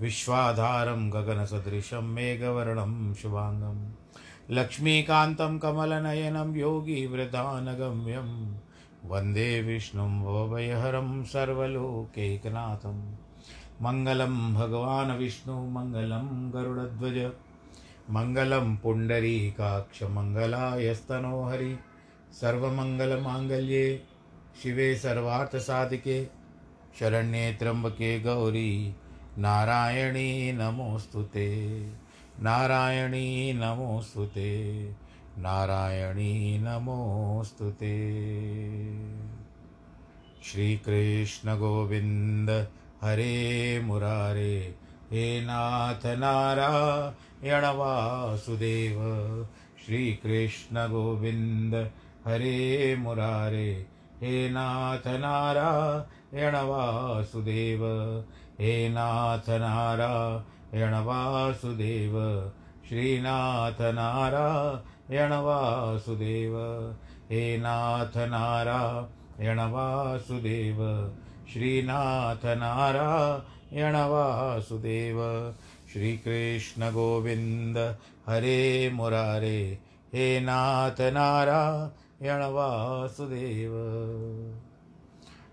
विश्वाधारं 0.00 1.12
गगनसदृशं 1.12 2.02
मेघवर्णं 2.02 3.14
शुभाङ्गम् 3.14 3.90
लक्ष्मीकान्तं 4.50 5.58
कमलनयनं 5.58 6.56
योगीवृधानगम्यं 6.56 8.56
वंदे 9.04 9.62
विष्णुं 9.62 10.22
भवभयहरं 10.22 11.24
सर्वलोकैकनाथं। 11.24 13.16
मङ्गलं 13.82 14.54
भगवान् 14.54 15.18
विष्णु, 15.18 15.70
मङ्गलं 15.70 16.54
गरुडध्वज। 16.54 17.30
मङ्गलं 18.10 18.76
पुण्डरीकाक्षमङ्गलायस्तनो 18.76 21.44
हरि 21.44 21.78
सर्वमङ्गलमाङ्गल्ये 22.32 24.02
शिवे 24.62 24.96
सर्वार्थसाधिके। 24.96 26.28
शरण्ये 27.00 27.52
त्र्यम्बके 27.52 28.20
गौरी। 28.20 28.94
नारायणी 29.38 30.52
नमोऽस्तु 30.52 31.24
नारायणी 32.40 33.52
नमोऽस्तु 33.52 34.24
ते। 34.24 34.90
नारायणी 35.38 36.58
नमोऽस्तु 36.58 37.70
ते। 37.70 38.14
श्रीकृष्णगोविन्द 40.42 42.68
हरे 43.02 43.80
मुरारे। 43.80 44.74
हे 45.10 45.40
नाथ 45.40 46.06
नारायण 46.06 47.64
वासुदेव। 47.64 48.98
श्रीकृष्णगोविन्द 49.86 51.90
हरे 52.26 52.96
मुरारे। 52.96 53.86
हे 54.20 54.50
नाथ 54.50 55.06
नारायण 55.06 56.15
वासुदेव 56.34 57.84
हे 58.60 58.88
नाथ 58.88 59.50
नारायण 59.50 60.80
यणवासुदेव 60.80 62.14
श्रीनाथ 62.88 63.80
नारायण 63.80 65.32
वासुदेव 65.32 66.56
हे 67.30 67.56
नाथ 67.56 68.16
नारायण 68.16 69.58
वासुदेव 69.58 71.10
श्रीनाथ 71.52 72.46
नारायण 72.46 73.94
वासुदेव 73.94 75.20
श्रीकृष्ण 75.92 76.82
गोविन्द 76.82 77.78
हरे 78.26 78.90
मुरारे, 78.94 79.78
हे 80.14 80.40
नाथ 80.40 81.00
नारायण 81.00 82.42
वासुदेव 82.42 83.72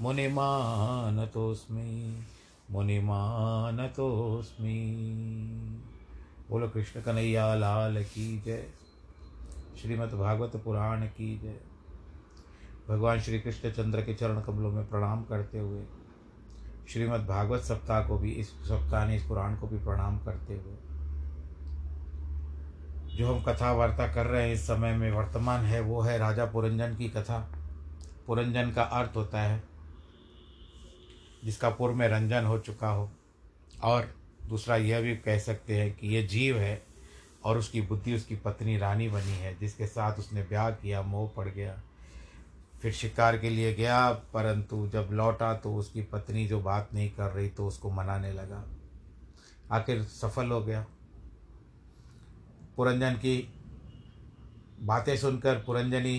मुनिमानतोऽस्मि 0.00 1.82
मुनिमानतोऽस्मि 2.70 3.90
बोलो 6.50 6.68
कृष्ण 6.68 7.00
कन्हैया, 7.00 7.54
लाल 7.54 8.02
की 8.04 8.38
जय। 8.40 8.66
श्रीमद् 9.82 10.14
भागवत 10.14 10.56
पुराण 10.56 11.06
की 11.06 11.38
जय। 11.38 11.60
भगवान 12.88 13.20
श्री 13.20 13.40
कृष्ण 13.40 13.70
चंद्र 13.70 14.02
के 14.02 14.14
चरण 14.14 14.40
कमलों 14.40 14.70
में 14.72 14.88
प्रणाम 14.88 15.22
करते 15.22 15.58
हुए, 15.58 15.82
श्रीमद् 16.88 17.26
भागवत 17.26 17.60
सप्ताह 17.60 18.06
को 18.08 18.18
भी 18.18 18.30
इस 18.30 18.48
सप्ताह 18.48 19.06
ने 19.06 19.16
इस 19.16 19.22
पुराण 19.22 19.56
को 19.56 19.66
भी 19.66 19.78
प्रणाम 19.78 20.18
करते 20.18 20.54
हुए, 20.54 20.74
जो 23.16 23.34
हम 23.34 23.42
कथा 23.42 23.72
वार्ता 23.72 24.06
कर 24.14 24.26
रहे 24.26 24.46
हैं 24.46 24.54
इस 24.54 24.66
समय 24.66 24.96
में, 24.96 25.12
वर्तमान 25.12 25.60
है, 25.60 25.80
वो 25.80 26.00
है 26.00 26.18
राजा 26.18 26.44
पुरंजन 26.44 26.96
की 26.96 27.08
कथा। 27.08 27.38
पुरंजन 28.26 28.70
का 28.70 28.82
अर्थ 28.82 29.16
होता 29.16 29.40
है 29.42 29.73
जिसका 31.44 31.70
पूर्व 31.70 31.94
में 31.94 32.06
रंजन 32.08 32.44
हो 32.44 32.58
चुका 32.58 32.88
हो। 32.88 33.10
और 33.82 34.14
दूसरा 34.48 34.76
यह 34.76 35.00
भी 35.00 35.16
कह 35.16 35.38
सकते 35.38 35.76
हैं 35.76 35.94
कि 35.94 36.08
यह 36.08 36.26
जीव 36.26 36.58
है 36.58 36.82
और 37.44 37.58
उसकी 37.58 37.80
बुद्धि, 37.80 38.14
उसकी 38.14 38.36
पत्नी 38.36 38.76
रानी 38.78 39.08
बनी 39.08 39.36
है, 39.38 39.58
जिसके 39.58 39.86
साथ 39.86 40.18
उसने 40.18 40.42
ब्याह 40.42 40.70
किया, 40.70 41.02
मोह 41.02 41.28
पड़ 41.36 41.48
गया, 41.48 41.80
फिर 42.82 42.92
शिकार 42.92 43.38
के 43.38 43.50
लिए 43.50 43.74
गया, 43.74 44.10
परंतु 44.10 44.86
जब 44.88 45.08
लौटा 45.12 45.52
तो 45.54 45.74
उसकी 45.74 46.02
पत्नी 46.02 46.46
जो 46.48 46.60
बात 46.60 46.94
नहीं 46.94 47.10
कर 47.10 47.30
रही 47.30 47.48
तो 47.48 47.66
उसको 47.66 47.90
मनाने 47.90 48.32
लगा। 48.32 48.64
आखिर 49.72 50.02
सफल 50.02 50.50
हो 50.50 50.60
गया। 50.60 50.84
पुरंजन 52.76 53.14
की 53.14 53.36
बातें 54.80 55.16
सुनकर 55.16 55.58
पुरंजनी 55.58 56.18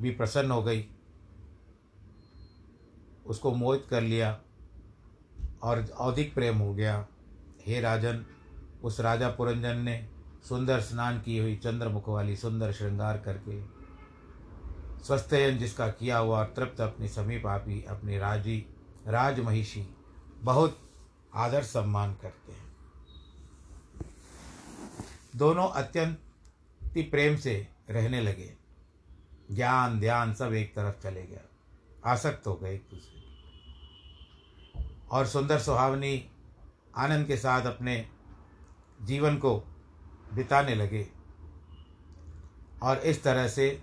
भी 0.00 0.10
प्रसन्न 0.10 0.50
हो 0.50 0.62
गई। 0.62 0.86
उसको 3.26 3.54
मोहित 3.54 3.86
कर 3.90 4.00
लिया 4.00 4.40
और 5.62 5.96
अधिक 6.00 6.34
प्रेम 6.34 6.58
हो 6.58 6.74
गया। 6.74 7.06
हे 7.66 7.80
राजन, 7.80 8.26
उस 8.84 9.00
राजा 9.00 9.28
पुरंजन 9.28 9.76
ने 9.76 10.08
सुंदर 10.48 10.80
स्नान 10.80 11.20
की 11.20 11.38
हुई 11.38 11.56
चंद्रमुख 11.56 12.08
वाली 12.08 12.36
सुंदर 12.36 12.72
श्रृंगार 12.72 13.18
करके 13.18 13.76
स्वस्थयन 15.04 15.58
जिसका 15.58 15.88
किया 15.88 16.18
हुआ 16.18 16.44
तृप्त 16.44 16.80
अपनी 16.80 17.08
समीप 17.08 17.46
आपी 17.46 17.84
अपनी 17.84 18.18
राज़ी, 18.18 18.66
राजमहिषी 19.06 19.96
बहुत 20.40 20.90
आदर 21.34 21.62
सम्मान 21.62 22.14
करते 22.14 22.52
हैं। 22.52 22.76
दोनों 25.36 25.68
अत्यंत 25.68 26.18
प्रेम 26.98 27.36
से 27.36 27.68
रहने 27.90 28.20
लगे। 28.20 28.56
ज्ञान, 29.52 30.00
ध्यान 30.00 30.34
सब 30.34 30.52
एक 30.52 30.76
तरफ़ 30.76 31.02
चले 31.02 31.22
गया। 31.22 31.55
आसक्त 32.06 32.46
हो 32.46 32.54
गए 32.54 32.74
एक 32.74 32.88
दूसरे 32.90 33.16
और 35.10 35.26
सुंदर 35.26 35.58
सुहावनी 35.58 36.30
आनंद 36.96 37.26
के 37.26 37.36
साथ 37.36 37.62
अपने 37.62 38.08
जीवन 39.02 39.36
को 39.36 39.58
बिताने 40.34 40.74
लगे। 40.74 41.08
और 42.82 42.98
इस 42.98 43.22
तरह 43.22 43.48
से 43.48 43.82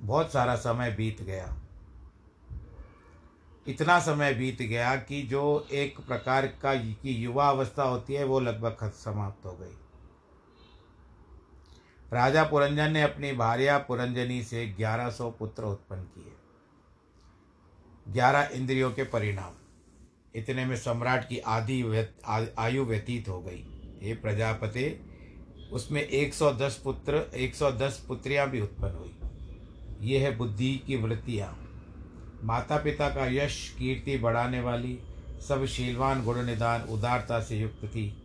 बहुत 0.00 0.32
सारा 0.32 0.56
समय 0.56 0.90
बीत 0.90 1.22
गया। 1.22 1.56
इतना 3.66 4.00
समय 4.00 4.34
बीत 4.34 4.62
गया 4.62 4.96
कि 4.96 5.22
जो 5.22 5.66
एक 5.72 6.00
प्रकार 6.00 6.46
का 6.46 6.74
की 6.74 7.14
युवा 7.14 7.48
अवस्था 7.48 7.82
होती 7.82 8.14
है, 8.14 8.24
वो 8.24 8.40
लगभग 8.40 8.90
समाप्त 8.90 9.46
हो 9.46 9.52
गई। 9.52 9.76
राजा 12.12 12.44
पुरंजन 12.44 12.92
ने 12.92 13.02
अपनी 13.02 13.32
भार्या 13.32 13.78
पुरंजनी 13.78 14.42
से 14.42 14.66
ग्यारह 14.66 15.10
सौ 15.10 15.30
पुत्र 15.30 15.64
उत्पन्न 15.64 16.02
किए। 16.02 16.36
ग्यारह 18.10 18.48
इंद्रियों 18.52 18.90
के 18.90 19.04
परिणाम। 19.04 19.52
इतने 20.34 20.64
में 20.64 20.76
सम्राट 20.76 21.28
की 21.28 21.38
आदि 21.38 22.06
आयु 22.58 22.84
व्यतीत 22.84 23.28
हो 23.28 23.40
गई। 23.40 23.64
हे 24.02 24.14
प्रजापति, 24.14 25.00
उसमें 25.72 26.02
110 26.02 26.80
पुत्र 26.84 27.30
110 27.34 28.04
पुत्रियाँ 28.08 28.50
भी 28.50 28.60
उत्पन्न 28.60 28.94
हुई। 28.94 29.16
ये 30.00 30.18
है 30.18 30.36
बुद्धि 30.36 30.74
की 30.86 30.96
वृत्तियाँ। 30.96 31.66
माता 32.44 32.76
पिता 32.76 33.08
का 33.08 33.26
यश, 33.26 33.74
कीर्ति 33.78 34.16
बढ़ाने 34.18 34.60
वाली, 34.60 34.98
सब 35.48 35.64
शीलवान 35.66 36.24
गुण 36.24 36.42
निदान 36.42 36.82
उदारता 36.82 37.40
से 37.40 37.58
युक्त 37.58 37.84
थी। 37.84 38.22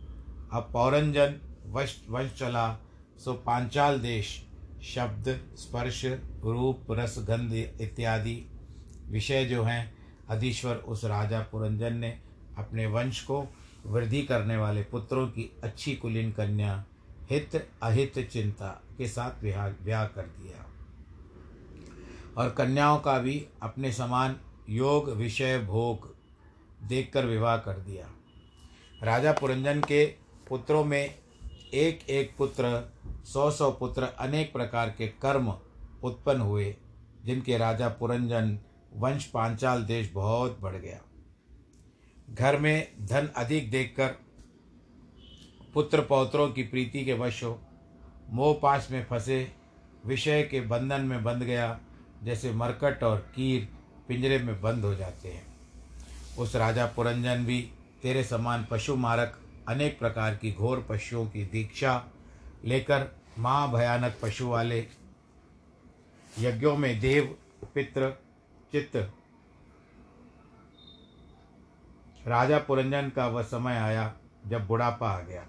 अब 0.52 0.70
पौरंजन, 0.72 1.40
वश 1.66 2.06
वंश 2.10 2.32
चला 2.38 2.78
सो 3.18 3.32
पांचाल 3.32 3.98
देश, 3.98 4.46
शब्द, 4.84 5.40
स्पर्श, 5.54 6.04
रूप, 6.44 6.86
रस, 6.90 7.16
गंध 7.18 7.52
इत्यादि 7.80 8.55
विषय 9.10 9.44
जो 9.44 9.62
हैं, 9.62 9.96
अधीश्वर 10.28 10.76
उस 10.76 11.04
राजा 11.04 11.40
पुरंजन 11.40 11.96
ने 11.96 12.20
अपने 12.58 12.86
वंश 12.86 13.22
को 13.22 13.46
वृद्धि 13.86 14.22
करने 14.22 14.56
वाले 14.56 14.82
पुत्रों 14.82 15.28
की 15.28 15.56
अच्छी 15.64 15.96
कुलीन 15.96 16.32
कन्या, 16.32 16.84
हित 17.30 17.68
अहित 17.82 18.28
चिंता 18.32 18.82
के 18.98 19.08
साथ 19.08 19.30
ब्याह 19.84 20.06
कर 20.06 20.22
दिया। 20.22 20.66
और 22.36 22.50
कन्याओं 22.50 22.98
का 22.98 23.18
भी 23.18 23.46
अपने 23.62 23.92
समान 23.92 24.36
योग, 24.68 25.10
विषय, 25.10 25.58
भोग 25.58 26.16
देखकर 26.88 27.26
विवाह 27.26 27.56
कर 27.56 27.72
दिया। 27.72 28.06
राजा 29.02 29.32
पुरंजन 29.32 29.80
के 29.80 30.06
पुत्रों 30.48 30.84
में 30.84 31.18
एक 31.74 32.10
एक 32.10 32.34
पुत्र 32.38 32.92
सौ 33.24 33.50
सौ 33.50 33.70
पुत्र 33.70 34.02
अनेक 34.02 34.52
प्रकार 34.52 34.90
के 34.90 35.08
कर्म 35.08 35.58
उत्पन्न 36.04 36.40
हुए, 36.40 36.76
जिनके 37.24 37.58
राजा 37.58 37.88
पुरंजन 37.88 38.58
वंश 38.96 39.24
पांचाल 39.24 39.82
देश 39.84 40.10
बहुत 40.12 40.58
बढ़ 40.60 40.76
गया। 40.76 41.00
घर 42.30 42.58
में 42.60 43.06
धन 43.06 43.26
अधिक 43.26 43.70
देखकर 43.70 44.08
पुत्र 45.74 46.00
पौत्रों 46.00 46.48
की 46.48 46.62
प्रीति 46.62 47.04
के 47.04 47.12
वश 47.12 47.44
हो, 47.44 47.60
मोह 48.30 48.58
पास 48.62 48.88
में 48.90 49.04
फंसे, 49.04 49.52
विषय 50.06 50.42
के 50.42 50.60
बंधन 50.60 51.00
में 51.00 51.24
बंध 51.24 51.42
गया, 51.42 51.80
जैसे 52.22 52.52
मरकट 52.52 53.02
और 53.02 53.18
कीर 53.18 53.68
पिंजरे 54.08 54.38
में 54.38 54.60
बंद 54.62 54.84
हो 54.84 54.94
जाते 54.94 55.28
हैं। 55.28 55.46
उस 56.38 56.56
राजा 56.56 56.86
पुरंजन 56.86 57.44
भी 57.44 57.70
तेरे 58.02 58.24
समान 58.24 58.66
पशु 58.70 58.96
मारक, 58.96 59.38
अनेक 59.68 59.98
प्रकार 59.98 60.34
की 60.34 60.52
घोर 60.52 60.86
पशुओं 60.88 61.26
की 61.26 61.44
दीक्षा 61.44 62.04
लेकर 62.64 63.06
माँ 63.38 63.72
भयानक 63.72 64.18
पशु 64.22 64.48
वाले 64.48 64.86
यज्ञों 66.38 66.76
में 66.76 67.00
देव, 67.00 67.36
पित्र 67.74 68.25
चित्त। 68.76 69.12
राजा 72.26 72.58
पुरंजन 72.58 73.08
का 73.08 73.26
वह 73.26 73.42
समय 73.42 73.76
आया 73.76 74.14
जब 74.46 74.66
बुढ़ापा 74.66 75.10
आ 75.10 75.20
गया। 75.20 75.46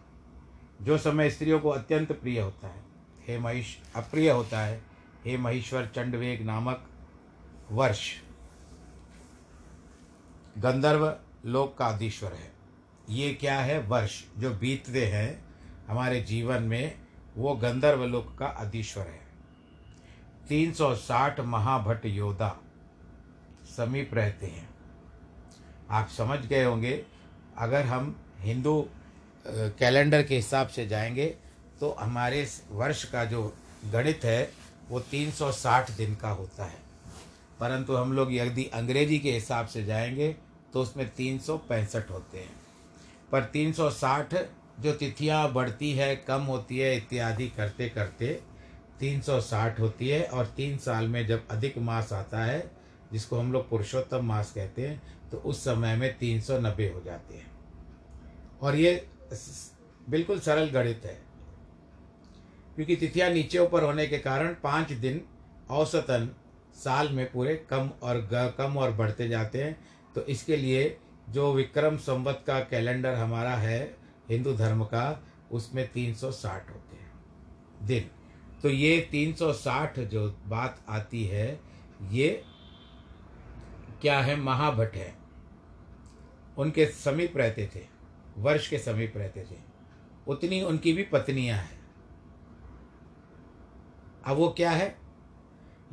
जो 0.81 0.97
समय 0.97 1.29
स्त्रियों 1.29 1.59
को 1.59 1.69
अत्यंत 1.69 2.11
प्रिय 2.11 2.41
होता 2.41 2.67
है। 2.67 2.83
हे 3.27 3.39
महिष 3.39 3.77
अप्रिय 3.95 4.31
होता 4.31 4.59
है। 4.59 4.83
हे 5.25 5.37
महेश्वर, 5.37 5.85
चंडवेग 5.85 6.45
नामक 6.45 6.89
वर्ष। 7.71 8.21
गंधर्व 10.57 11.17
लोक 11.45 11.77
का 11.77 11.87
अधीश्वर 11.87 12.33
है। 12.33 12.53
ये 13.09 13.33
क्या 13.33 13.59
है 13.59 13.79
वर्ष? 13.79 14.25
जो 14.37 14.53
बीतते 14.53 15.05
हैं 15.07 15.45
हमारे 15.87 16.21
जीवन 16.21 16.63
में, 16.63 16.99
वो 17.37 17.55
गंधर्व 17.55 18.05
लोक 18.05 18.35
का 18.37 18.47
अधीश्वर 18.47 19.07
है। 19.07 19.27
360 20.49 21.39
महाभट 21.39 22.05
योद्धा। 22.05 22.59
समीप 23.77 24.13
रहते 24.13 24.45
हैं। 24.45 24.67
आप 25.89 26.09
समझ 26.09 26.39
गए 26.39 26.63
होंगे, 26.63 27.01
अगर 27.57 27.85
हम 27.85 28.15
हिंदू 28.39 28.89
कैलेंडर 29.45 30.23
के 30.23 30.35
हिसाब 30.35 30.67
से 30.67 30.87
जाएँगे 30.87 31.25
तो 31.79 31.89
हमारे 31.99 32.47
वर्ष 32.71 33.03
का 33.05 33.23
जो 33.25 33.41
गणित 33.85 34.23
है, 34.23 34.51
वो 34.89 34.99
360 35.01 35.91
दिन 35.91 36.15
का 36.15 36.29
होता 36.29 36.65
है। 36.65 36.79
परंतु 37.59 37.95
हम 37.95 38.13
लोग 38.13 38.33
यदि 38.33 38.63
अंग्रेज़ी 38.73 39.19
के 39.19 39.31
हिसाब 39.31 39.67
से 39.67 39.83
जाएँगे 39.85 40.35
तो 40.73 40.81
उसमें 40.81 41.07
तीन 41.09 41.39
सौ 41.39 41.57
पैंसठ 41.69 42.09
होते 42.11 42.37
हैं। 42.37 42.55
पर 43.31 43.43
360 43.45 44.35
जो 44.79 44.93
तिथियाँ 44.93 45.51
बढ़ती 45.53 45.91
है, 45.91 46.15
कम 46.17 46.41
होती 46.43 46.77
है, 46.77 46.95
इत्यादि 46.97 47.47
करते 47.47 47.89
करते 47.89 48.39
360 48.99 49.79
होती 49.79 50.09
है, 50.09 50.23
और 50.23 50.45
तीन 50.47 50.77
साल 50.77 51.07
में 51.07 51.25
जब 51.27 51.47
अधिक 51.51 51.77
मास 51.79 52.13
आता 52.13 52.43
है 52.43 52.59
जिसको 53.11 53.39
हम 53.39 53.51
लोग 53.53 53.69
पुरुषोत्तम 53.69 54.25
मास 54.25 54.51
कहते 54.51 54.87
हैं 54.87 55.29
तो 55.31 55.37
उस 55.37 55.63
समय 55.63 55.95
में 55.95 56.17
तीन 56.17 56.41
सौ 56.41 56.59
नब्बे 56.59 56.87
हो 56.89 57.01
जाते 57.01 57.35
हैं। 57.35 57.51
और 58.61 58.75
ये 58.75 59.07
बिल्कुल 60.09 60.39
सरल 60.39 60.69
गणित 60.69 61.01
है। 61.05 61.17
क्योंकि 62.75 62.95
तिथियाँ 62.95 63.29
नीचे 63.29 63.59
ऊपर 63.59 63.83
होने 63.83 64.05
के 64.07 64.17
कारण 64.17 64.53
पाँच 64.53 64.91
दिन 64.93 65.21
औसतन 65.69 66.29
साल 66.75 67.09
में 67.09 67.31
पूरे 67.31 67.55
कम 67.69 67.89
और 68.03 68.27
कम 68.57 68.77
और 68.77 68.91
बढ़ते 68.91 69.27
जाते 69.27 69.63
हैं। 69.63 69.77
तो 70.15 70.21
इसके 70.23 70.57
लिए 70.57 70.97
जो 71.29 71.51
विक्रम 71.53 71.97
संवत 71.97 72.43
का 72.47 72.59
कैलेंडर 72.61 73.13
हमारा 73.13 73.55
है, 73.55 73.95
हिंदू 74.29 74.53
धर्म 74.53 74.83
का, 74.83 75.23
उसमें 75.51 75.87
तीन 75.87 76.13
सौ 76.13 76.31
साठ 76.31 76.69
होते 76.69 76.95
हैं 76.95 77.11
दिन। 77.87 78.09
तो 78.61 78.69
ये 78.69 78.99
तीन 79.11 79.33
सौ 79.33 79.51
साठ 79.53 79.99
जो 79.99 80.27
बात 80.47 80.79
आती 80.89 81.23
है, 81.25 81.59
ये 82.11 82.43
क्या 84.01 84.19
है? 84.19 84.35
महाभट 84.35 84.95
है। 84.95 85.15
उनके 86.57 86.85
समीप 86.85 87.37
रहते 87.37 87.69
थे। 87.75 87.85
वर्ष 88.37 88.67
के 88.67 88.79
समीप 88.79 89.13
रहते 89.17 89.41
थे। 89.41 89.55
उतनी 90.27 90.61
उनकी 90.61 90.93
भी 90.93 91.03
पत्नियाँ 91.03 91.57
हैं। 91.57 91.79
अब 94.25 94.37
वो 94.37 94.49
क्या 94.49 94.71
है? 94.71 94.97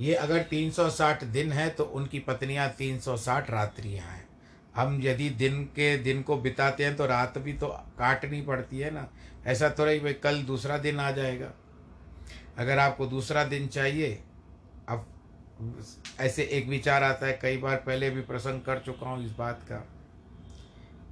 ये 0.00 0.14
अगर 0.14 0.42
360 0.42 1.24
दिन 1.24 1.52
है 1.52 1.70
तो 1.70 1.84
उनकी 1.84 2.18
पत्नियाँ 2.18 2.68
360 2.70 3.50
रात्रियाँ 3.50 4.06
हैं। 4.06 4.28
हम 4.74 5.00
यदि 5.02 5.30
दिन 5.30 5.64
के 5.64 5.98
दिन 5.98 6.22
को 6.22 6.36
बिताते 6.36 6.84
हैं 6.84 6.96
तो 6.96 7.06
रात 7.06 7.38
भी 7.38 7.52
तो 7.52 7.66
काटनी 7.98 8.42
पड़ती 8.42 8.78
है 8.78 8.90
ना। 8.90 9.08
ऐसा 9.46 9.68
तो 9.68 9.84
रही 9.84 10.00
भाई, 10.00 10.12
कल 10.12 10.42
दूसरा 10.42 10.78
दिन 10.78 11.00
आ 11.00 11.10
जाएगा। 11.10 11.52
अगर 12.58 12.78
आपको 12.78 13.06
दूसरा 13.06 13.44
दिन 13.44 13.68
चाहिए, 13.68 14.22
अब 14.88 15.06
ऐसे 16.20 16.42
एक 16.42 16.68
विचार 16.68 17.02
आता 17.02 17.26
है, 17.26 17.38
कई 17.42 17.56
बार 17.56 17.76
पहले 17.76 18.10
भी 18.10 18.20
प्रसंग 18.20 18.60
कर 18.60 18.78
चुका 18.78 19.08
हूँ 19.08 19.24
इस 19.24 19.32
बात 19.32 19.62
का, 19.62 19.76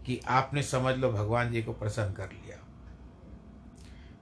कि 0.07 0.21
आपने 0.29 0.63
समझ 0.63 0.95
लो 0.97 1.11
भगवान 1.13 1.53
जी 1.53 1.63
को 1.63 1.73
प्रसन्न 1.73 2.13
कर 2.13 2.31
लिया। 2.31 2.59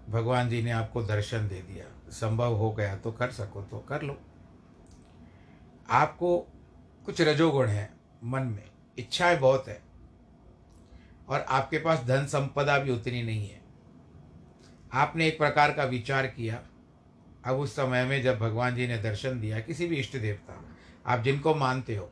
भगवान 0.08 0.48
जी 0.48 0.62
ने 0.62 0.70
आपको 0.70 1.02
दर्शन 1.02 1.48
दे 1.48 1.60
दिया। 1.62 1.84
संभव 2.10 2.54
हो 2.54 2.70
गया 2.72 2.96
तो 2.96 3.12
कर 3.12 3.30
सको 3.30 3.62
तो 3.62 3.78
कर 3.78 4.02
लो। 4.02 4.16
आपको 5.90 6.38
कुछ 7.06 7.20
रजोगुण 7.20 7.66
है 7.66 7.88
मन 8.24 8.42
में, 8.42 8.64
इच्छाएँ 8.98 9.38
बहुत 9.38 9.68
है, 9.68 9.80
और 11.28 11.40
आपके 11.40 11.78
पास 11.78 12.04
धन 12.04 12.26
संपदा 12.26 12.78
भी 12.78 12.90
उतनी 12.90 13.22
नहीं 13.22 13.48
है। 13.48 13.60
आपने 14.92 15.26
एक 15.28 15.38
प्रकार 15.38 15.72
का 15.72 15.84
विचार 15.84 16.26
किया 16.26 16.62
अब 17.44 17.58
उस 17.58 17.72
समय 17.72 18.04
में 18.04 18.22
जब 18.22 18.38
भगवान 18.38 18.74
जी 18.74 18.86
ने 18.86 18.98
दर्शन 18.98 19.40
दिया, 19.40 19.60
किसी 19.60 19.86
भी 19.86 19.96
इष्ट 19.96 20.16
देवता 20.16 20.64
आप 21.06 21.22
जिनको 21.22 21.54
मानते 21.54 21.96
हो। 21.96 22.10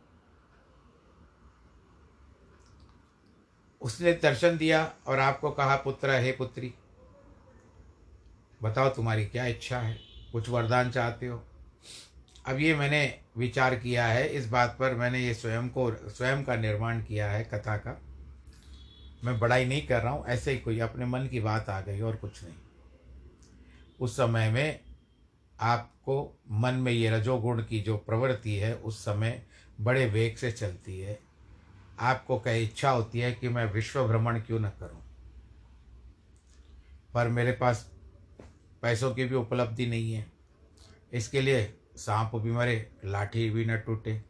उसने 3.83 4.13
दर्शन 4.13 4.57
दिया 4.57 4.93
और 5.07 5.19
आपको 5.19 5.51
कहा, 5.51 5.77
पुत्र 5.77 6.21
हे 6.21 6.33
पुत्री, 6.33 6.73
बताओ 8.63 8.89
तुम्हारी 8.89 9.27
क्या 9.27 9.47
इच्छा 9.47 9.79
है, 9.79 9.99
कुछ 10.33 10.49
वरदान 10.49 10.91
चाहते 10.91 11.27
हो? 11.27 11.43
अब 12.47 12.61
ये 12.61 12.75
मैंने 12.75 13.21
विचार 13.37 13.75
किया 13.75 14.07
है, 14.07 14.29
इस 14.29 14.49
बात 14.49 14.77
पर 14.81 14.95
मैंने 14.95 15.21
ये 15.21 15.35
स्वयं 15.35 15.69
को, 15.69 15.91
स्वयं 15.91 16.45
का 16.45 16.57
निर्माण 16.57 17.03
किया 17.03 17.31
है 17.31 17.45
कथा 17.45 17.77
का। 17.77 18.01
मैं 19.25 19.39
बड़ाई 19.39 19.65
नहीं 19.65 19.87
कर 19.87 20.03
रहा 20.03 20.13
हूँ, 20.13 20.27
ऐसे 20.27 20.51
ही 20.51 20.59
कोई 20.59 20.79
अपने 20.81 21.07
मन 21.07 21.27
की 21.27 21.41
बात 21.41 21.69
आ 21.69 21.81
गई 21.81 22.01
और 22.01 22.17
कुछ 22.17 22.45
नहीं। 22.45 22.55
उस 24.01 24.17
समय 24.17 24.51
में 24.51 24.81
आपको 25.61 26.41
मन 26.51 26.75
में 26.75 26.93
ये 26.93 27.11
रजोगुण 27.11 27.63
की 27.63 27.81
जो 27.81 27.97
प्रवृत्ति 27.97 28.57
है, 28.57 28.75
उस 28.75 29.05
समय 29.05 29.47
बड़े 29.81 30.07
वेग 30.07 30.37
से 30.37 30.53
चलती 30.53 31.01
है। 31.01 31.21
आपको 32.01 32.41
कई 32.41 32.65
इच्छा 32.65 32.91
होती 32.91 33.21
है 33.21 33.33
कि 33.33 33.49
मैं 33.49 33.73
विश्व 33.73 34.07
भ्रमण 34.07 34.41
क्यों 34.41 34.61
न 34.61 34.69
करूँ? 34.69 35.03
पर 37.15 37.29
मेरे 37.29 37.53
पास 37.53 37.93
पैसों 38.83 39.15
की 39.15 39.25
भी 39.25 39.35
उपलब्धि 39.35 39.87
नहीं 39.87 40.13
है। 40.13 40.33
इसके 41.13 41.41
लिए 41.41 41.75
सांप 41.97 42.37
भी 42.37 42.51
मरे, 42.51 42.91
लाठी 43.05 43.51
भी 43.51 43.65
न 43.65 43.77
टूटे। 43.77 44.23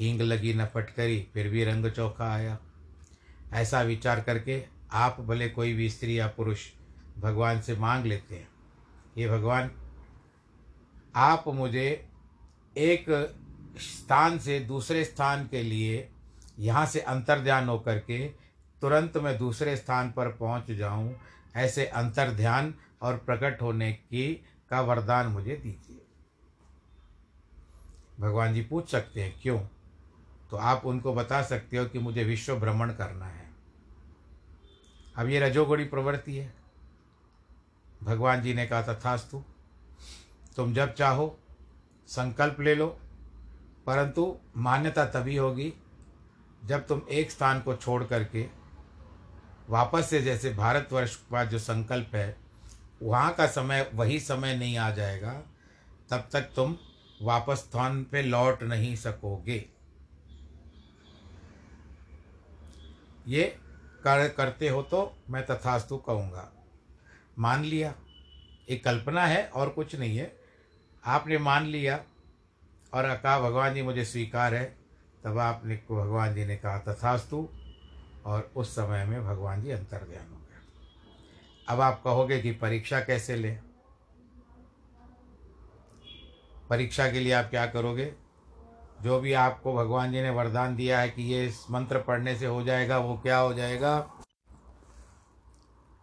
हींग 0.00 0.20
लगी 0.20 0.54
न 0.54 0.66
फटकरी 0.66 1.28
फिर 1.34 1.48
भी 1.48 1.64
रंग 1.64 1.90
चौखा 1.90 2.34
आया। 2.34 2.58
ऐसा 3.52 3.82
विचार 3.82 4.20
करके 4.20 4.64
आप 4.92 5.20
भले 5.20 5.48
कोई 5.48 5.72
भी 5.72 5.90
स्त्री 5.90 6.18
या 6.18 6.26
पुरुष 6.26 6.66
भगवान 7.18 7.60
से 7.60 7.76
मांग 7.76 8.06
लेते 8.06 8.34
हैं। 8.34 8.48
ये 9.18 9.28
भगवान 9.28 9.83
आप 11.16 11.44
मुझे 11.48 12.08
एक 12.76 13.04
स्थान 13.76 14.38
से 14.38 14.60
दूसरे 14.60 15.04
स्थान 15.04 15.46
के 15.46 15.62
लिए 15.62 16.08
यहाँ 16.58 16.86
से 16.86 17.00
अंतर 17.00 17.40
ध्यान 17.40 17.68
होकर 17.68 17.98
के 17.98 18.28
तुरंत 18.80 19.16
मैं 19.16 19.38
दूसरे 19.38 19.76
स्थान 19.76 20.12
पर 20.12 20.28
पहुँच 20.28 20.70
जाऊँ, 20.70 21.16
ऐसे 21.56 21.86
अंतर 21.86 22.30
ध्यान 22.30 22.74
और 23.02 23.16
प्रकट 23.16 23.62
होने 23.62 23.92
की 23.92 24.44
का 24.70 24.80
वरदान 24.80 25.26
मुझे 25.26 25.56
दीजिए। 25.56 26.00
भगवान 28.20 28.54
जी 28.54 28.62
पूछ 28.62 28.90
सकते 28.90 29.22
हैं, 29.22 29.40
क्यों? 29.42 29.58
तो 30.50 30.56
आप 30.56 30.86
उनको 30.86 31.14
बता 31.14 31.42
सकते 31.42 31.76
हो 31.76 31.84
कि 31.84 31.98
मुझे 31.98 32.24
विश्व 32.24 32.56
भ्रमण 32.56 32.92
करना 32.92 33.26
है। 33.26 33.50
अब 35.16 35.28
ये 35.28 35.40
रजोगुणी 35.40 35.84
प्रवृत्ति 35.84 36.36
है। 36.36 36.54
भगवान 38.02 38.42
जी 38.42 38.54
ने 38.54 38.66
कहा, 38.66 38.82
तथास्तु। 38.82 39.44
तुम 40.56 40.74
जब 40.74 40.94
चाहो, 40.94 41.26
संकल्प 42.08 42.60
ले 42.60 42.74
लो, 42.74 42.86
परंतु 43.86 44.36
मान्यता 44.56 45.04
तभी 45.04 45.36
होगी 45.36 45.72
जब 46.62 46.86
तुम 46.86 47.02
एक 47.10 47.30
स्थान 47.30 47.60
को 47.60 47.74
छोड़ 47.76 48.02
करके 48.04 48.46
वापस 49.68 50.08
से 50.10 50.20
जैसे 50.22 50.52
भारतवर्ष 50.54 51.16
का 51.30 51.44
जो 51.44 51.58
संकल्प 51.58 52.14
है, 52.14 52.36
वहाँ 53.02 53.32
का 53.34 53.46
समय, 53.46 53.90
वही 53.94 54.18
समय 54.20 54.56
नहीं 54.56 54.76
आ 54.78 54.90
जाएगा, 54.90 55.32
तब 56.10 56.28
तक 56.32 56.50
तुम 56.56 56.76
वापस 57.22 57.58
स्थान 57.58 58.02
पे 58.04 58.22
लौट 58.22 58.62
नहीं 58.62 58.94
सकोगे। 58.96 59.64
ये 63.26 63.44
कर, 64.04 64.28
करते 64.28 64.68
हो 64.68 64.82
तो 64.82 65.16
मैं 65.30 65.44
तथास्तु 65.46 65.96
कहूँगा। 65.98 66.50
मान 67.38 67.64
लिया, 67.64 67.94
एक 68.68 68.84
कल्पना 68.84 69.24
है 69.26 69.46
और 69.46 69.68
कुछ 69.68 69.94
नहीं 69.94 70.16
है 70.18 70.43
आपने 71.06 71.38
मान 71.38 71.66
लिया 71.66 72.04
और 72.94 73.16
कहा, 73.16 73.40
भगवान 73.40 73.74
जी, 73.74 73.82
मुझे 73.82 74.04
स्वीकार 74.04 74.54
है। 74.54 74.76
तब 75.24 75.38
आपने 75.38 75.76
को 75.76 75.96
भगवान 75.96 76.34
जी 76.34 76.44
ने 76.44 76.56
कहा, 76.56 76.78
तथास्तु। 76.78 77.48
और 78.24 78.50
उस 78.56 78.72
समय 78.72 79.04
में 79.04 79.24
भगवान 79.24 79.62
जी 79.62 79.70
अंतर 79.70 79.96
ध्यान 79.96 80.30
हो 80.30 80.36
गया 80.36 80.60
अब 81.68 81.80
आप 81.80 82.02
कहोगे 82.04 82.40
कि 82.40 82.52
परीक्षा 82.52 83.00
कैसे 83.00 83.36
लें? 83.36 83.60
परीक्षा 86.70 87.12
के 87.12 87.20
लिए 87.20 87.32
आप 87.32 87.50
क्या 87.50 87.66
करोगे? 87.66 88.14
जो 89.02 89.20
भी 89.20 89.32
आपको 89.32 89.74
भगवान 89.74 90.12
जी 90.12 90.22
ने 90.22 90.30
वरदान 90.30 90.76
दिया 90.76 91.00
है 91.00 91.10
कि 91.10 91.22
ये 91.22 91.46
इस 91.46 91.70
मंत्र 91.70 91.98
पढ़ने 91.98 92.36
से 92.36 92.46
हो 92.46 92.62
जाएगा, 92.62 92.98
वो 92.98 93.18
क्या 93.18 93.38
हो 93.38 93.54
जाएगा? 93.54 94.10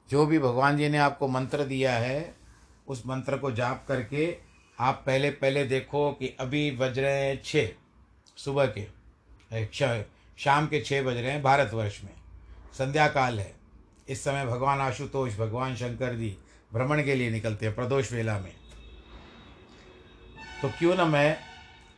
जो 0.09 0.25
भी 0.25 0.39
भगवान 0.39 0.77
जी 0.77 0.89
ने 0.89 0.97
आपको 0.97 1.27
मंत्र 1.27 1.65
दिया 1.65 1.93
है, 1.93 2.35
उस 2.87 3.03
मंत्र 3.07 3.37
को 3.37 3.51
जाप 3.51 3.85
करके 3.87 4.50
आप 4.81 5.03
पहले 5.05 5.29
पहले 5.31 5.63
देखो 5.65 6.11
कि 6.11 6.27
अभी 6.39 6.69
बज 6.71 6.99
रहे 6.99 7.25
हैं 7.25 7.41
छः 7.45 7.69
सुबह 8.37 8.73
के। 8.77 9.65
शाम 10.37 10.67
के 10.67 10.81
छः 10.81 11.03
बज 11.03 11.17
रहे 11.17 11.31
हैं 11.31 11.41
भारतवर्ष 11.43 11.99
में। 12.03 12.13
संध्या 12.73 13.07
काल 13.07 13.39
है। 13.39 13.53
इस 14.09 14.23
समय 14.23 14.45
भगवान 14.45 14.79
आशुतोष, 14.81 15.37
भगवान 15.37 15.75
शंकर 15.75 16.15
जी 16.15 16.35
भ्रमण 16.73 17.03
के 17.03 17.15
लिए 17.15 17.29
निकलते 17.29 17.65
हैं 17.65 17.75
प्रदोष 17.75 18.11
वेला 18.11 18.39
में। 18.39 18.51
तो 20.61 20.69
क्यों 20.69 20.95
ना 20.95 21.05
मैं 21.05 21.37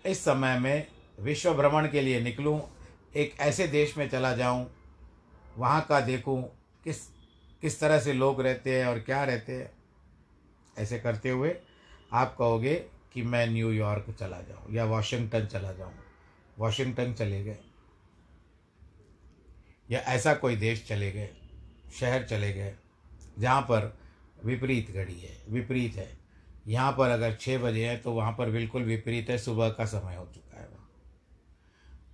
इस 0.06 0.24
समय 0.26 0.60
में 0.60 0.88
विश्व 1.18 1.54
भ्रमण 1.54 1.88
के 1.88 2.02
लिए 2.02 2.20
निकलूं, 2.22 2.60
एक 3.16 3.36
ऐसे 3.40 3.68
देश 3.70 3.98
में 3.98 4.10
चला 4.10 4.36
जाऊँ, 4.36 4.66
वहाँ 5.58 5.86
का 5.90 6.00
देखूँ 6.02 6.42
किस 6.84 7.06
किस 7.64 7.80
तरह 7.80 8.00
से 8.00 8.14
लोग 8.14 8.42
रहते 8.42 8.80
हैं 8.80 8.88
और 8.88 9.00
क्या 9.00 9.24
रहते 9.24 9.54
हैं, 9.54 9.72
ऐसे 10.78 11.00
करते 11.00 11.30
हुए 11.30 11.56
आप 12.14 12.36
कहोगे 12.38 12.76
कि 13.14 13.22
मैं 13.22 13.48
न्यूयॉर्क 13.48 14.16
चला 14.20 14.42
जाऊँ 14.42 14.74
या 14.74 14.86
वाशिंगटन 14.86 15.46
चला 15.46 15.72
जाऊँ। 15.74 15.94
वॉशिंगटन 16.60 17.14
चले 17.14 17.44
गए। 17.44 17.58
या 19.90 20.00
ऐसा 20.00 20.34
कोई 20.34 20.56
देश 20.56 20.88
चले 20.88 21.12
गए, 21.12 21.30
शहर 21.94 22.24
चले 22.24 22.54
गए, 22.54 22.76
जहाँ 23.40 23.62
पर 23.62 23.98
विपरीत 24.46 24.92
घड़ी 24.92 25.20
है, 25.20 25.38
विपरीत 25.50 25.96
है। 25.96 26.18
यहाँ 26.68 26.92
पर 26.92 27.10
अगर 27.10 27.36
छः 27.36 27.58
बजे 27.58 27.88
है 27.90 27.98
तो 27.98 28.12
वहाँ 28.12 28.32
पर 28.32 28.50
बिल्कुल 28.50 28.84
विपरीत 28.84 29.30
है, 29.30 29.38
सुबह 29.38 29.70
का 29.70 29.86
समय 29.86 30.16
हो 30.16 30.26
चुका 30.26 30.60
है 30.60 30.68
वहाँ। 30.68 30.90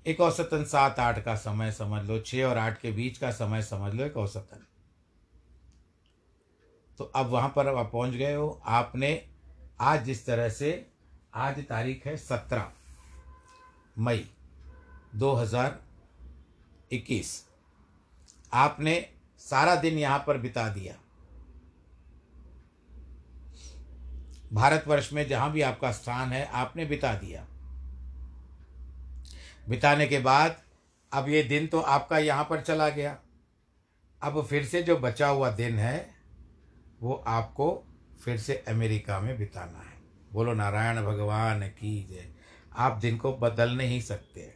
एक 0.08 0.22
औसतन 0.22 0.64
सात 0.64 1.00
आठ 1.00 1.24
का 1.26 1.36
समय 1.36 1.72
समझ 1.72 2.04
लो 2.06 2.20
छः 2.20 2.46
और 2.46 2.58
आठ 2.58 2.82
के 2.82 2.92
बीच 2.92 3.18
का 3.18 3.32
समय 3.32 3.62
समझ 3.62 3.94
लो, 3.94 4.06
एक 4.06 4.18
औसतन। 4.18 4.66
तो 6.98 7.04
अब 7.06 7.26
वहाँ 7.26 7.54
पर 7.56 7.68
आप 7.68 7.92
पहुँच 7.92 8.10
गए 8.10 8.34
हो, 8.34 8.62
आपने 8.66 9.29
आज 9.82 10.04
जिस 10.04 10.26
तरह 10.26 10.50
से 10.50 10.92
आज 11.34 11.60
तारीख 11.60 12.08
है 12.08 12.18
सत्रह 12.18 12.72
मई 13.98 14.30
2021 15.16 17.46
आपने 18.54 19.10
सारा 19.42 19.76
दिन 19.76 19.98
यहाँ 19.98 20.24
पर 20.28 20.38
बिता 20.38 20.70
दिया। 20.70 20.94
भारतवर्ष 24.54 25.14
में 25.14 25.28
जहाँ 25.28 25.52
भी 25.52 25.62
आपका 25.62 25.92
स्थान 25.92 26.34
है, 26.34 26.46
आपने 26.46 26.86
बिता 26.86 27.14
दिया। 27.14 27.48
बिताने 29.70 30.08
के 30.08 30.20
बाद 30.20 30.58
अब 31.12 31.30
ये 31.30 31.44
दिन 31.44 31.68
तो 31.68 31.80
आपका 31.80 32.18
यहाँ 32.18 32.44
पर 32.44 32.62
चला 32.62 32.90
गया। 32.90 33.18
अब 34.22 34.46
फिर 34.46 34.66
से 34.66 34.84
जो 34.84 34.98
बचा 34.98 35.28
हुआ 35.28 35.52
दिन 35.52 35.80
है, 35.80 36.16
वो 37.02 37.24
आपको 37.28 37.86
फिर 38.26 38.38
से 38.38 38.64
अमेरिका 38.68 39.20
में 39.20 39.38
बिताना 39.38 39.80
है। 39.80 40.00
बोलो, 40.34 40.54
नारायण 40.54 41.04
भगवान 41.04 41.68
की 41.68 42.08
जय। 42.12 42.30
आप 42.78 42.98
दिन 42.98 43.18
को 43.18 43.38
बदल 43.38 43.72
नहीं 43.72 44.02
सकते। 44.02 44.54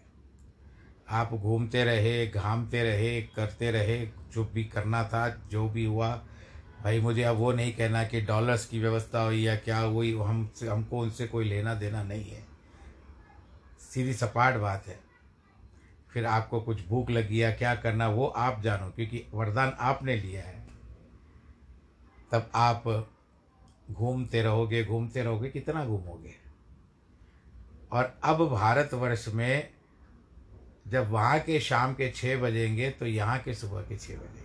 आप 1.10 1.34
घूमते 1.34 1.84
रहे, 1.84 2.27
घामते 2.27 2.84
रहे, 2.84 3.22
करते 3.22 3.72
रहे, 3.72 4.05
जो 4.05 4.46
भी 4.46 4.65
करना 4.65 5.03
था, 5.03 5.29
जो 5.29 5.70
भी 5.70 5.86
हुआ, 5.86 6.25
भाई 6.84 7.00
मुझे 7.00 7.24
अब 7.24 7.36
वो 7.36 7.51
नहीं 7.51 7.74
कहना 7.74 8.03
कि 8.03 8.22
डॉलर्स 8.22 8.65
की 8.65 8.79
व्यवस्था 8.79 9.22
हुई 9.22 9.41
या 9.41 9.55
क्या 9.55 9.79
हुई, 9.79 10.17
हम 10.17 10.51
हमको 10.70 11.00
उनसे 11.00 11.27
कोई 11.27 11.46
लेना 11.46 11.74
देना 11.74 12.03
नहीं 12.03 12.32
है। 12.32 12.46
सीधी 13.79 14.13
सपाट 14.13 14.53
बात 14.55 14.88
है। 14.88 15.00
फिर 16.13 16.25
आपको 16.25 16.62
कुछ 16.62 16.88
भूख 16.88 17.10
लगी 17.10 17.43
या 17.43 17.51
क्या 17.51 17.75
करना, 17.75 18.08
वो 18.08 18.27
आप 18.27 18.62
जानो, 18.62 18.89
क्योंकि 18.89 19.25
वरदान 19.34 19.77
आपने 19.79 20.15
लिया 20.15 20.43
है। 20.43 20.67
तब 22.32 22.51
आप 22.55 23.10
घूमते 23.93 24.41
रहोगे 24.41 24.83
घूमते 24.83 25.23
रहोगे, 25.23 25.50
कितना 25.50 25.85
घूमोगे? 25.85 26.33
और 27.91 28.19
अब 28.23 28.50
भारतवर्ष 28.50 29.27
में 29.27 29.69
जब 30.88 31.09
वहाँ 31.09 31.39
के 31.39 31.59
शाम 31.59 31.93
के 31.93 32.12
छः 32.12 32.41
बजेंगे 32.41 32.89
तो 32.89 33.05
यहाँ 33.05 33.39
के 33.39 33.53
सुबह 33.53 33.81
के 33.81 33.97
छः 33.97 34.15
बजेंगे। 34.15 34.43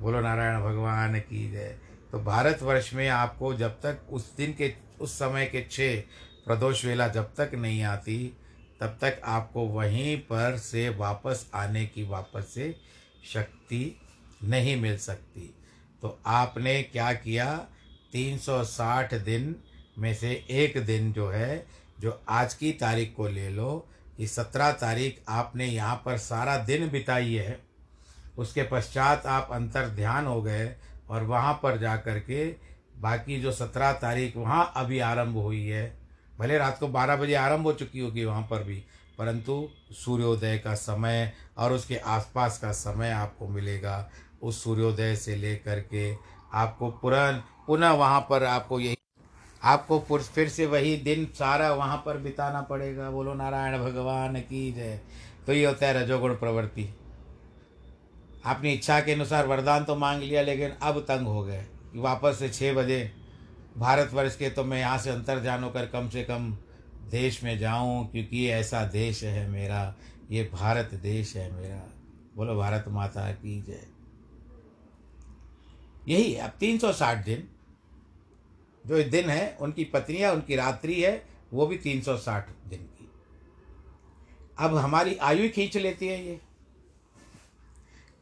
बोलो, 0.00 0.20
नारायण 0.20 0.60
भगवान 0.60 1.20
की 1.20 1.50
जय। 1.50 1.78
तो 2.12 2.20
भारतवर्ष 2.20 2.94
में 2.94 3.08
आपको 3.08 3.54
जब 3.54 3.70
तक 3.70 4.06
उस 4.10 4.36
दिन 4.36 4.52
के, 4.52 4.74
उस 5.00 5.12
समय 5.14 5.46
के 5.46 5.66
छः 5.70 6.00
प्रदोष 6.46 6.84
वेला 6.84 7.08
जब 7.08 7.34
तक 7.34 7.50
नहीं 7.54 7.82
आती, 7.82 8.36
तब 8.80 8.98
तक 9.00 9.20
आपको 9.24 9.66
वहीं 9.66 10.18
पर 10.18 10.56
से 10.56 10.88
वापस 10.88 11.50
आने 11.54 11.86
की 11.86 12.02
वापस 12.02 12.48
से 12.54 12.76
शक्ति 13.24 14.00
नहीं 14.44 14.76
मिल 14.80 14.98
सकती। 14.98 15.54
तो 16.02 16.20
आपने 16.26 16.82
क्या 16.82 17.12
किया? 17.12 17.66
360 18.12 19.14
दिन 19.14 19.54
में 19.98 20.14
से 20.14 20.30
एक 20.50 20.84
दिन 20.86 21.12
जो 21.12 21.28
है, 21.28 21.66
जो 22.00 22.20
आज 22.28 22.54
की 22.54 22.72
तारीख 22.72 23.14
को 23.16 23.28
ले 23.28 23.48
लो 23.48 23.86
कि 24.16 24.26
सत्रह 24.26 24.70
तारीख 24.72 25.22
आपने 25.28 25.66
यहाँ 25.66 25.96
पर 26.04 26.18
सारा 26.18 26.56
दिन 26.58 26.88
बिताई 26.90 27.34
है। 27.34 27.58
उसके 28.38 28.62
पश्चात 28.62 29.26
आप 29.26 29.48
अंतर 29.52 29.88
ध्यान 29.88 30.26
हो 30.26 30.40
गए 30.42 30.74
और 31.10 31.22
वहाँ 31.22 31.52
पर 31.62 31.78
जा 31.78 31.96
कर 31.96 32.18
के 32.20 32.44
बाकी 33.00 33.40
जो 33.40 33.52
सत्रह 33.52 33.92
तारीख 33.92 34.36
वहाँ 34.36 34.72
अभी 34.76 34.98
आरंभ 34.98 35.36
हुई 35.36 35.66
है। 35.66 35.86
भले 36.38 36.58
रात 36.58 36.78
को 36.78 36.88
बारह 36.88 37.16
बजे 37.16 37.34
आरंभ 37.34 37.66
हो 37.66 37.72
चुकी 37.72 38.00
होगी 38.00 38.24
वहाँ 38.24 38.42
पर 38.42 38.62
भी, 38.62 38.82
परंतु 39.18 39.68
सूर्योदय 39.94 40.58
का 40.58 40.74
समय 40.74 41.32
और 41.58 41.72
उसके 41.72 41.96
आसपास 41.96 42.58
का 42.58 42.72
समय 42.72 43.10
आपको 43.10 43.48
मिलेगा। 43.48 44.10
उस 44.42 44.62
सूर्योदय 44.64 45.16
से 45.16 45.36
लेकर 45.36 45.80
के 45.92 46.12
आपको 46.54 46.90
पुरन 46.92 47.42
पुनः 47.66 47.90
वहाँ 47.90 48.20
पर 48.30 48.44
आपको 48.44 48.80
यही 48.80 48.96
आपको 49.62 49.98
फिर 50.20 50.48
से 50.48 50.66
वही 50.66 50.96
दिन 50.96 51.24
सारा 51.34 51.72
वहाँ 51.72 51.96
पर 52.06 52.16
बिताना 52.18 52.60
पड़ेगा। 52.60 53.10
बोलो, 53.10 53.34
नारायण 53.34 53.78
भगवान 53.78 54.40
की 54.40 54.72
जय। 54.72 55.00
तो 55.46 55.52
ये 55.52 55.64
होता 55.66 55.86
है 55.86 55.92
रजोगुण 55.94 56.34
प्रवृत्ति। 56.34 56.88
अपनी 58.46 58.72
इच्छा 58.72 59.00
के 59.00 59.12
अनुसार 59.12 59.46
वरदान 59.46 59.84
तो 59.84 59.96
मांग 59.96 60.22
लिया, 60.22 60.42
लेकिन 60.42 60.70
अब 60.82 60.98
तंग 61.00 61.26
हो 61.26 61.42
गए। 61.44 61.64
वापस 61.94 62.38
से 62.38 62.48
छः 62.48 62.74
बजे। 62.74 63.12
भारतवर्ष 63.76 64.36
के 64.36 64.50
तो 64.50 64.64
मैं 64.64 64.78
यहाँ 64.80 64.98
से 64.98 65.10
अंतर 65.10 65.42
जान 65.42 65.64
होकर 65.64 65.86
कम 65.86 66.08
से 66.08 66.22
कम 66.22 66.50
देश 67.10 67.42
में 67.44 67.58
जाऊँ, 67.58 68.06
क्योंकि 68.10 68.36
ये 68.36 68.52
ऐसा 68.52 68.84
देश 68.84 69.22
है 69.24 69.48
मेरा। 69.48 69.94
ये 70.30 70.50
भारत 70.52 70.94
देश 70.94 71.36
है 71.36 71.50
मेरा। 71.52 71.82
बोलो, 72.36 72.56
भारत 72.56 72.84
माता 72.88 73.30
की 73.32 73.60
जय। 73.62 73.91
यही 76.08 76.36
अब 76.36 76.50
तीन 76.50 76.78
सौ 76.78 76.92
साठ 76.92 77.24
दिन, 77.24 77.48
जो 78.86 79.02
दिन 79.02 79.30
है, 79.30 79.56
उनकी 79.60 79.84
पत्नियाँ 79.84 80.32
उनकी 80.32 80.56
रात्रि 80.56 81.02
है, 81.02 81.26
वो 81.52 81.66
भी 81.66 81.78
तीन 81.78 82.02
सौ 82.02 82.16
साठ 82.16 82.50
दिन 82.68 82.82
की। 82.82 83.10
अब 84.58 84.76
हमारी 84.76 85.16
आयु 85.16 85.48
खींच 85.48 85.76
लेती 85.76 86.08
है 86.08 86.26
ये। 86.26 86.40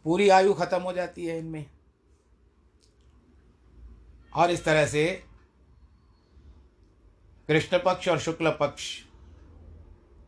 पूरी 0.05 0.29
आयु 0.29 0.55
खत्म 0.55 0.83
हो 0.83 0.93
जाती 0.93 1.27
है 1.27 1.39
इनमें। 1.39 1.67
और 4.35 4.51
इस 4.51 4.65
तरह 4.65 4.87
से 4.87 5.25
कृष्ण 7.49 7.79
पक्ष 7.79 8.09
और 8.09 8.19
शुक्ल 8.19 8.51
पक्ष 8.51 9.01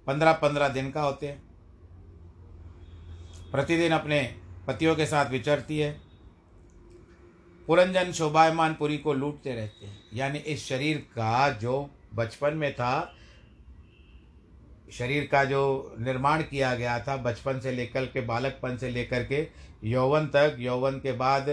पंद्रह 0.07 0.33
पंद्रह 0.33 0.69
दिन 0.69 0.91
का 0.91 1.03
होते 1.03 1.29
हैं। 1.29 1.43
प्रतिदिन 3.51 3.93
अपने 3.93 4.41
पतियों 4.67 4.97
के 4.97 5.07
साथ 5.07 5.31
विचरती 5.31 5.79
है। 5.79 6.12
पुरंजन 7.67 8.13
शोभायमान 8.13 8.75
पुरी 8.75 8.97
को 8.99 9.13
लूटते 9.13 9.55
रहते 9.55 9.87
हैं। 9.87 9.99
यानी 10.15 10.39
इस 10.39 10.67
शरीर 10.69 10.99
का 11.11 11.49
जो 11.59 11.91
बचपन 12.15 12.55
में 12.55 12.73
था, 12.75 13.15
शरीर 14.93 15.29
का 15.33 15.45
जो 15.45 15.95
निर्माण 16.01 16.43
किया 16.43 16.75
गया 16.75 16.99
था, 17.01 17.17
बचपन 17.17 17.61
से 17.61 17.73
लेकर 17.73 18.07
के, 18.07 18.21
बालकपन 18.21 18.77
से 18.77 18.91
लेकर 18.91 19.25
के, 19.25 19.47
यौवन 19.85 20.27
तक, 20.27 20.57
यौवन 20.59 20.99
के 20.99 21.13
बाद 21.13 21.49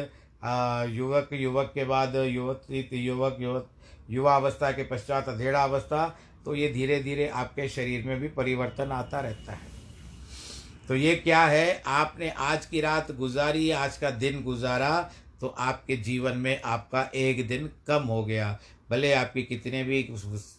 युवक 0.90 1.30
युवक 1.34 1.72
के 1.74 1.84
बाद 1.86 2.16
युवती 2.16 2.88
युवक 2.98 3.38
युवक, 3.40 3.70
युवा 4.10 4.36
अवस्था 4.36 4.72
के 4.72 4.84
पश्चात 4.84 5.30
अधेड़ा 5.30 5.64
अवस्था 5.64 6.08
तो 6.46 6.56
ये 6.56 6.70
धीरे 6.74 7.00
धीरे 7.00 7.28
आपके 7.30 7.68
शरीर 7.70 8.06
में 8.06 8.20
भी 8.20 8.28
परिवर्तन 8.28 8.92
आता 8.92 9.20
रहता 9.20 9.52
है। 9.52 9.68
तो 10.88 10.96
ये 10.96 11.16
क्या 11.16 11.44
है? 11.44 11.82
आपने 11.86 12.30
आज 12.30 12.66
की 12.66 12.82
रात 12.82 13.12
गुजारी, 13.12 13.70
आज 13.72 13.98
का 13.98 14.10
दिन 14.12 14.42
गुजारा 14.44 15.12
तो 15.42 15.48
आपके 15.48 15.96
जीवन 15.98 16.38
में 16.38 16.62
आपका 16.62 17.02
एक 17.16 17.48
दिन 17.48 17.70
कम 17.88 18.04
हो 18.04 18.24
गया। 18.26 18.58
भले 18.90 19.14
आपकी 19.14 19.44
कितने 19.44 19.84
भी 19.84 20.02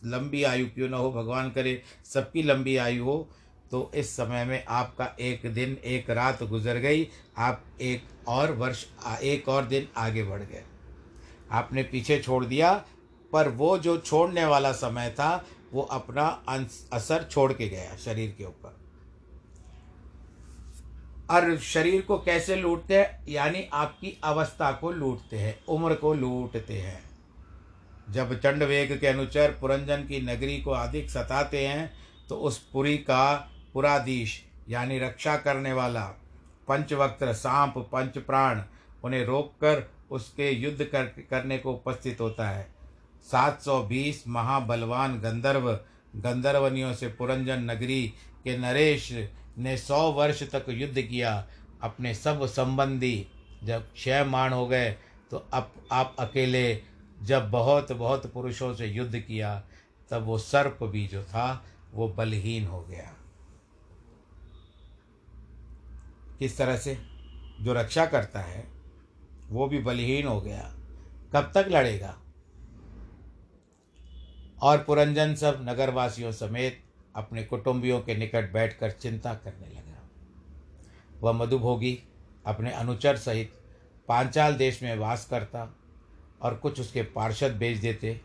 लंबी 0.05 0.43
आयु 0.43 0.67
क्यों 0.67 0.89
ना 0.89 0.97
हो, 0.97 1.11
भगवान 1.13 1.51
करे, 1.51 1.83
सबकी 2.05 2.43
लंबी 2.43 2.77
आयु 2.77 3.05
हो 3.05 3.29
तो 3.71 3.91
इस 3.95 4.11
समय 4.17 4.45
में 4.45 4.65
आपका 4.65 5.05
एक 5.21 5.47
दिन, 5.47 5.77
एक 5.85 6.11
रात 6.11 6.43
गुजर 6.43 6.77
गई, 6.77 7.07
आप 7.39 7.65
एक 7.81 8.03
और 8.29 8.53
वर्ष 8.53 8.85
एक 9.23 9.49
और 9.49 9.65
दिन 9.65 9.89
आगे 9.97 10.23
बढ़ 10.23 10.43
गए। 10.43 10.63
आपने 11.51 11.83
पीछे 11.83 12.19
छोड़ 12.19 12.45
दिया, 12.45 12.73
पर 13.33 13.49
वो 13.51 13.77
जो 13.79 13.97
छोड़ने 13.99 14.45
वाला 14.45 14.73
समय 14.73 15.11
था, 15.11 15.47
वो 15.73 15.83
अपना 15.83 16.27
असर 16.93 17.27
छोड़ 17.31 17.53
के 17.53 17.69
गया 17.69 17.97
शरीर 17.97 18.35
के 18.39 18.45
ऊपर। 18.45 18.80
और 21.31 21.57
शरीर 21.59 22.01
को 22.03 22.19
कैसे 22.19 22.57
लूटते 22.57 22.99
हैं? 22.99 23.27
यानी 23.29 23.63
आपकी 23.73 24.17
अवस्था 24.25 24.71
को 24.73 24.91
लूटते 24.93 25.39
हैं, 25.39 25.59
उम्र 25.67 25.95
को 25.95 26.13
लूटते 26.15 26.75
हैं। 26.75 27.03
जब 28.11 28.39
चंड 28.41 28.63
वेग 28.63 28.99
के 29.01 29.07
अनुचर 29.07 29.51
पुरंजन 29.61 30.05
की 30.05 30.21
नगरी 30.23 30.61
को 30.61 30.71
अधिक 30.71 31.11
सताते 31.11 31.67
हैं 31.67 31.93
तो 32.29 32.37
उस 32.37 32.59
पुरी 32.73 32.97
का 32.99 33.33
पुराधीश, 33.75 34.43
यानी 34.69 34.99
रक्षा 34.99 35.37
करने 35.37 35.73
वाला 35.73 36.05
पंचवक्त्र, 36.69 37.33
सांप, 37.33 37.79
पंच 37.93 38.19
प्राण, 38.19 38.63
उन्हें 39.05 39.25
रोककर 39.25 39.91
उसके 40.11 40.51
युद्ध 40.51 40.85
कर, 40.85 41.05
करने 41.31 41.59
को 41.59 41.73
उपस्थित 41.73 42.21
होता 42.21 42.49
है। 42.49 42.67
720 43.27 44.25
महाबलवान 44.29 45.19
गंधर्व 45.21 45.73
गंधर्वनियों 46.17 46.95
से 46.95 47.09
पुरंजन 47.09 47.61
नगरी 47.61 48.15
के 48.45 48.59
नरेश 48.59 49.13
ने 49.59 49.77
सौ 49.77 50.13
वर्ष 50.13 50.43
तक 50.43 50.67
युद्ध 50.69 51.03
किया, 51.03 51.47
अपने 51.83 52.15
सब 52.15 52.47
संबंधी। 52.47 53.27
जब 53.65 53.93
क्षय 53.93 54.25
मान 54.25 54.53
हो 54.53 54.67
गए 54.67 54.97
तो 55.31 55.37
अब 55.37 55.73
आप 55.93 56.17
अकेले 56.19 56.83
जब 57.23 57.51
बहुत 57.51 57.93
बहुत 57.93 58.33
पुरुषों 58.33 58.75
से 58.75 58.87
युद्ध 58.87 59.19
किया, 59.19 59.63
तब 60.11 60.23
वो 60.23 60.39
सर्प 60.39 60.79
भी 60.83 61.07
जो 61.07 61.25
था, 61.25 61.65
वो 61.93 62.09
बलहीन 62.09 62.67
हो 62.67 62.81
गया। 62.81 63.17
किस 66.39 66.59
तरह 66.59 66.77
से? 66.77 66.99
जो 67.61 67.73
रक्षा 67.73 68.07
करता 68.07 68.41
है, 68.41 68.69
वो 69.49 69.67
भी 69.67 69.79
बलहीन 69.79 70.27
हो 70.27 70.41
गया। 70.41 70.75
कब 71.33 71.53
तक 71.55 71.65
लड़ेगा? 71.69 72.19
और 74.63 74.79
पुरंजन 74.79 75.35
सब 75.35 75.67
नगरवासियों 75.69 76.33
समेत 76.33 76.83
अपने 77.17 77.43
कुटुंबियों 77.43 78.01
के 78.01 78.15
निकट 78.15 78.53
बैठकर 78.53 78.91
चिंता 78.91 79.35
करने 79.35 79.67
लगा। 79.67 80.09
वह 81.21 81.33
मधुभोगी 81.33 81.99
अपने 82.47 82.71
अनुचर 82.71 83.17
सहित 83.17 83.53
पांचाल 84.09 84.55
देश 84.55 84.83
में 84.83 84.97
वास 84.97 85.27
करता 85.27 85.77
और 86.43 86.55
कुछ 86.55 86.81
उसके 86.81 87.03
पार्षद 87.03 87.57
भेज 87.57 87.79
देते, 87.79 88.21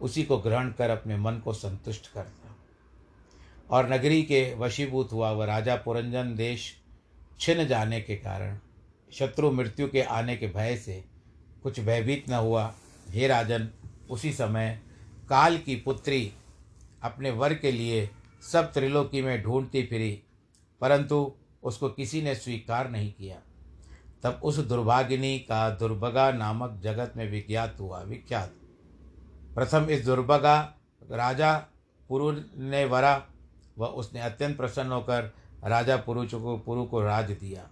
उसी 0.00 0.24
को 0.24 0.38
ग्रहण 0.38 0.70
कर 0.70 0.90
अपने 0.90 1.16
मन 1.16 1.38
को 1.38 1.52
संतुष्ट 1.52 2.12
करता। 2.12 2.56
और 3.70 3.92
नगरी 3.92 4.22
के 4.22 4.54
वशीभूत 4.54 5.12
हुआ 5.12 5.30
वह 5.30 5.44
राजा 5.44 5.76
पुरंजन 5.76 6.34
देश 6.34 6.76
छिन 7.40 7.66
जाने 7.66 8.00
के 8.00 8.16
कारण, 8.16 8.58
शत्रु 9.12 9.50
मृत्यु 9.50 9.88
के 9.88 10.02
आने 10.02 10.36
के 10.36 10.46
भय 10.46 10.76
से 10.76 11.04
कुछ 11.62 11.80
भयभीत 11.80 12.28
न 12.28 12.32
हुआ। 12.32 12.74
हे 13.10 13.26
राजन, 13.26 13.68
उसी 14.10 14.32
समय 14.32 14.80
काल 15.30 15.58
की 15.58 15.76
पुत्री 15.76 16.32
अपने 17.02 17.30
वर 17.30 17.54
के 17.54 17.72
लिए 17.72 18.08
सब 18.42 18.72
त्रिलोकी 18.72 19.22
में 19.22 19.42
ढूंढती 19.42 19.82
फिरी, 19.82 20.10
परंतु 20.80 21.32
उसको 21.62 21.88
किसी 21.90 22.22
ने 22.22 22.34
स्वीकार 22.34 22.90
नहीं 22.90 23.12
किया। 23.12 23.36
तब 24.24 24.40
उस 24.44 24.58
दुर्भागिनी 24.58 25.38
का 25.40 25.68
दुर्भगा 25.70 26.30
नामक 26.32 26.80
जगत 26.82 27.12
में 27.16 27.30
विज्ञात 27.30 27.76
हुआ, 27.80 28.00
विख्यात। 28.00 28.54
प्रथम 29.54 29.86
इस 29.90 30.04
दुर्भगा 30.04 30.56
राजा 31.02 31.56
पुरु 32.10 32.32
ने 32.56 32.84
वरा 32.84 33.22
वह 33.78 33.86
उसने 33.86 34.20
अत्यंत 34.20 34.56
प्रसन्न 34.56 34.92
होकर 34.92 35.32
राजा 35.64 35.96
पुरुष 35.96 36.34
को, 36.34 36.56
पुरु 36.58 36.84
को 36.84 37.02
राज 37.02 37.30
दिया। 37.32 37.68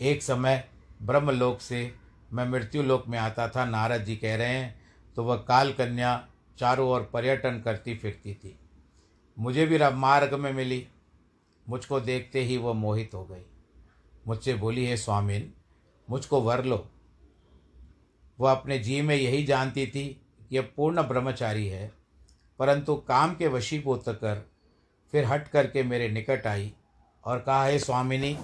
एक 0.00 0.22
समय 0.22 0.64
ब्रह्मलोक 1.02 1.60
से 1.60 1.94
मैं 2.32 2.48
मृत्यु 2.48 2.82
लोक 2.82 3.08
में 3.08 3.18
आता 3.18 3.48
था, 3.48 3.64
नारद 3.64 4.04
जी 4.04 4.16
कह 4.16 4.36
रहे 4.36 4.48
हैं 4.48 4.80
तो 5.16 5.24
वह 5.24 5.36
काल 5.38 5.72
कन्या 5.72 6.14
चारों 6.58 6.88
ओर 6.88 7.10
पर्यटन 7.12 7.60
करती 7.60 7.94
फिरती 7.94 8.34
थी। 8.34 8.58
मुझे 9.38 9.66
भी 9.66 9.78
मार्ग 9.78 10.34
में 10.34 10.52
मिली। 10.52 10.88
मुझको 11.68 12.00
देखते 12.00 12.40
ही 12.40 12.56
वह 12.56 12.72
मोहित 12.72 13.10
हो 13.14 13.24
गई। 13.24 13.42
मुझसे 14.26 14.54
बोली, 14.54 14.84
है 14.86 14.96
स्वामिन, 14.96 15.52
मुझको 16.10 16.40
वर 16.40 16.64
लो। 16.64 16.90
वह 18.40 18.52
अपने 18.52 18.78
जी 18.78 19.02
में 19.02 19.16
यही 19.16 19.42
जानती 19.42 19.86
थी 19.86 20.08
कि 20.50 20.56
यह 20.56 20.68
पूर्ण 20.76 21.02
ब्रह्मचारी 21.02 21.66
है, 21.66 21.92
परंतु 22.58 22.96
काम 22.96 23.34
के 23.34 23.46
वशी 23.46 23.76
वशीभूत 23.76 24.04
कर 24.08 24.50
फिर 25.12 25.24
हट 25.24 25.48
करके 25.48 25.82
मेरे 25.82 26.08
निकट 26.08 26.46
आई 26.46 26.72
और 27.24 27.38
कहा, 27.38 27.64
है 27.64 27.78
स्वामिनी, 27.78 28.38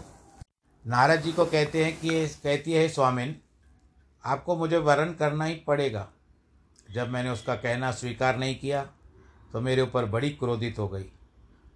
नारद 0.87 1.21
जी 1.21 1.33
को 1.33 1.44
कहते 1.44 1.85
हैं 1.85 2.01
कि 2.01 2.29
कहती 2.29 2.73
है 2.73 2.88
स्वामिन, 2.88 3.37
आपको 4.25 4.57
मुझे 4.57 4.77
वरण 4.77 5.12
करना 5.12 5.44
ही 5.44 5.55
पड़ेगा। 5.55 6.09
जब 6.90 7.09
मैंने 7.09 7.31
उसका 7.31 7.55
कहना 7.55 7.92
स्वीकार 7.92 8.38
नहीं 8.38 8.59
किया 8.59 8.90
तो 9.53 9.61
मेरे 9.61 9.83
ऊपर 9.83 10.05
बड़ी 10.05 10.31
क्रोधित 10.31 10.79
हो 10.79 10.88
गई 10.88 11.05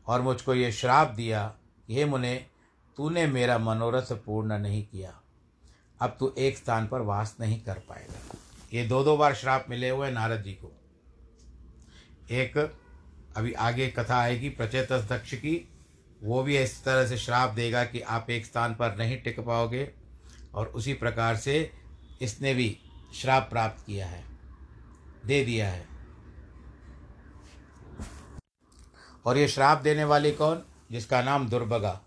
और 0.06 0.20
मुझको 0.20 0.54
ये 0.54 0.72
श्राप 0.72 1.08
दिया 1.08 1.54
कि, 1.86 1.94
हे 1.94 2.04
मुने, 2.04 2.46
तूने 2.96 3.26
मेरा 3.26 3.58
मनोरथ 3.58 4.12
पूर्ण 4.12 4.58
नहीं 4.58 4.86
किया। 4.86 5.20
अब 6.00 6.16
तू 6.20 6.34
एक 6.38 6.56
स्थान 6.56 6.86
पर 6.86 7.00
वास 7.00 7.36
नहीं 7.40 7.60
कर 7.60 7.78
पाएगा। 7.78 8.36
ये 8.74 8.84
दो 8.86 9.04
दो 9.04 9.16
बार 9.16 9.34
श्राप 9.34 9.66
मिले 9.68 9.90
हुए 9.90 10.10
नारद 10.10 10.42
जी 10.42 10.52
को। 10.52 10.72
एक, 12.30 12.78
अभी 13.36 13.52
आगे 13.52 13.88
कथा 13.88 14.16
आएगी 14.16 14.48
प्रचेत 14.48 14.92
दक्ष 14.92 15.34
की। 15.34 15.68
वो 16.22 16.42
भी 16.42 16.58
इस 16.58 16.84
तरह 16.84 17.06
से 17.06 17.18
श्राप 17.18 17.50
देगा 17.50 17.84
कि 17.84 18.00
आप 18.00 18.30
एक 18.30 18.46
स्थान 18.46 18.74
पर 18.74 18.96
नहीं 18.96 19.22
टिक 19.22 19.40
पाओगे 19.40 19.90
और 20.54 20.66
उसी 20.66 20.94
प्रकार 20.94 21.36
से 21.36 21.72
इसने 22.22 22.54
भी 22.54 22.78
श्राप 23.14 23.50
प्राप्त 23.50 23.86
किया 23.86 24.06
है। 24.06 24.31
दे 25.26 25.44
दिया 25.44 25.68
है। 25.68 25.86
और 29.26 29.38
ये 29.38 29.48
श्राप 29.48 29.78
देने 29.78 30.04
वाली 30.04 30.32
कौन? 30.32 30.62
जिसका 30.90 31.22
नाम 31.22 31.48
दुर्भगा। 31.48 32.00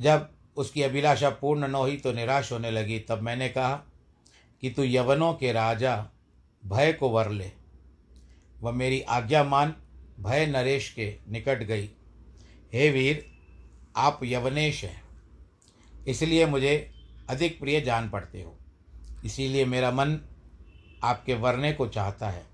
जब 0.00 0.28
उसकी 0.56 0.82
अभिलाषा 0.82 1.30
पूर्ण 1.30 1.68
न 1.68 1.74
हुई 1.74 1.96
तो 1.96 2.12
निराश 2.12 2.52
होने 2.52 2.70
लगी। 2.70 2.98
तब 2.98 3.22
मैंने 3.22 3.48
कहा 3.48 3.74
कि 4.60 4.70
तू 4.70 4.82
यवनों 4.82 5.34
के 5.34 5.52
राजा, 5.52 6.08
भय 6.66 6.92
को 6.92 7.08
वर 7.08 7.30
ले। 7.30 7.50
वह 8.60 8.72
मेरी 8.72 9.00
आज्ञा 9.00 9.44
मान, 9.44 9.74
भय 10.20 10.46
नरेश 10.46 10.92
के 10.92 11.18
निकट 11.28 11.62
गई। 11.62 11.90
हे 12.72 12.90
वीर, 12.90 13.24
आप 13.96 14.20
यवनेश 14.24 14.84
हैं, 14.84 15.02
इसलिए 16.08 16.46
मुझे 16.46 16.94
अधिक 17.30 17.60
प्रिय 17.60 17.80
जान 17.80 18.10
पड़ते 18.10 18.42
हो। 18.42 18.59
इसीलिए 19.24 19.64
मेरा 19.64 19.90
मन 19.90 20.18
आपके 21.04 21.34
वरने 21.34 21.72
को 21.72 21.86
चाहता 21.88 22.30
है। 22.30 22.46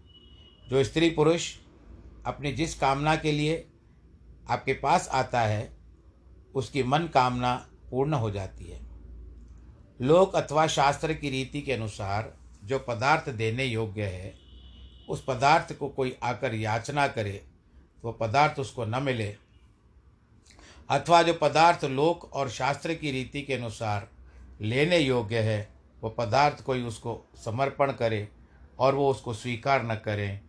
जो 0.68 0.84
स्त्री 0.84 1.10
पुरुष 1.10 1.54
अपनी 2.26 2.52
जिस 2.52 2.74
कामना 2.74 3.16
के 3.16 3.32
लिए 3.32 3.68
आपके 4.50 4.72
पास 4.72 5.08
आता 5.08 5.40
है, 5.40 5.76
उसकी 6.54 6.82
मन 6.82 7.06
कामना 7.06 7.68
पूर्ण 7.90 8.14
हो 8.14 8.30
जाती 8.30 8.64
है। 8.64 8.80
लोक 10.00 10.36
अथवा 10.36 10.66
शास्त्र 10.66 11.14
की 11.14 11.30
रीति 11.30 11.62
के 11.62 11.72
अनुसार 11.72 12.36
जो 12.64 12.78
पदार्थ 12.78 13.28
देने 13.28 13.64
योग्य 13.64 14.02
है, 14.02 14.34
उस 15.08 15.24
पदार्थ 15.28 15.78
को 15.78 15.88
कोई 15.88 16.16
आकर 16.22 16.54
याचना 16.54 17.08
करे 17.08 17.44
तो 18.02 18.12
पदार्थ 18.12 18.60
उसको 18.60 18.84
न 18.84 19.02
मिले। 19.02 19.36
अथवा 20.90 21.22
जो 21.22 21.34
पदार्थ 21.34 21.84
लोक 21.84 22.34
और 22.34 22.50
शास्त्र 22.50 22.94
की 22.94 23.10
रीति 23.10 23.42
के 23.42 23.54
अनुसार 23.54 24.08
लेने 24.60 24.98
योग्य 24.98 25.38
है 25.38 25.75
वो 26.02 26.10
पदार्थ 26.10 26.62
कोई 26.64 26.82
उसको 26.82 27.20
समर्पण 27.44 27.92
करे 27.92 28.28
और 28.78 28.94
वो 28.94 29.10
उसको 29.10 29.34
स्वीकार 29.34 29.84
न 29.84 29.94
करें, 29.94 30.40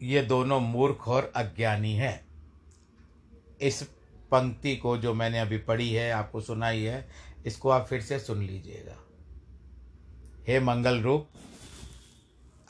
ये 0.00 0.22
दोनों 0.22 0.60
मूर्ख 0.60 1.08
और 1.08 1.32
अज्ञानी 1.36 1.92
हैं। 1.94 2.20
इस 3.60 3.82
पंक्ति 4.32 4.76
को 4.76 4.96
जो 4.98 5.14
मैंने 5.14 5.38
अभी 5.38 5.58
पढ़ी 5.58 5.92
है, 5.92 6.10
आपको 6.10 6.40
सुनाई 6.40 6.82
है, 6.82 7.08
इसको 7.46 7.70
आप 7.70 7.86
फिर 7.86 8.02
से 8.02 8.18
सुन 8.18 8.42
लीजिएगा। 8.42 8.96
हे 10.48 10.60
मंगल 10.60 11.00
रूप, 11.00 11.28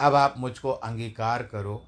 अब 0.01 0.15
आप 0.15 0.35
मुझको 0.39 0.71
अंगीकार 0.71 1.43
करो, 1.43 1.83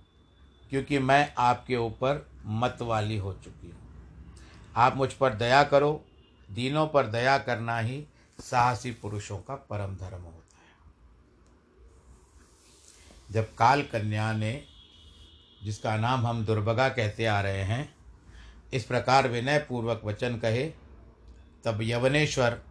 क्योंकि 0.71 0.99
मैं 0.99 1.33
आपके 1.39 1.77
ऊपर 1.77 2.27
मत 2.47 2.79
वाली 2.83 3.17
हो 3.17 3.33
चुकी 3.35 3.67
हूँ। 3.67 3.81
आप 4.77 4.97
मुझ 4.97 5.13
पर 5.13 5.35
दया 5.35 5.63
करो, 5.65 6.05
दीनों 6.49 6.87
पर 6.87 7.07
दया 7.07 7.39
करना 7.39 7.79
ही 7.79 8.05
साहसी 8.51 8.91
पुरुषों 8.91 9.39
का 9.39 9.55
परम 9.55 9.97
धर्म 9.97 10.23
होता 10.23 10.57
है। 10.57 10.63
जब 13.31 13.55
काल 13.55 13.83
कन्या 13.83 14.33
ने, 14.33 14.65
जिसका 15.65 15.97
नाम 15.97 16.27
हम 16.27 16.45
दुर्भगा 16.45 16.89
कहते 16.89 17.27
आ 17.27 17.41
रहे 17.41 17.63
हैं, 17.63 17.95
इस 18.73 18.85
प्रकार 18.85 19.29
विनय 19.29 19.59
पूर्वक 19.59 20.01
वचन 20.05 20.37
कहे, 20.37 20.73
तब 21.65 21.79
यवनेश्वर 21.83 22.63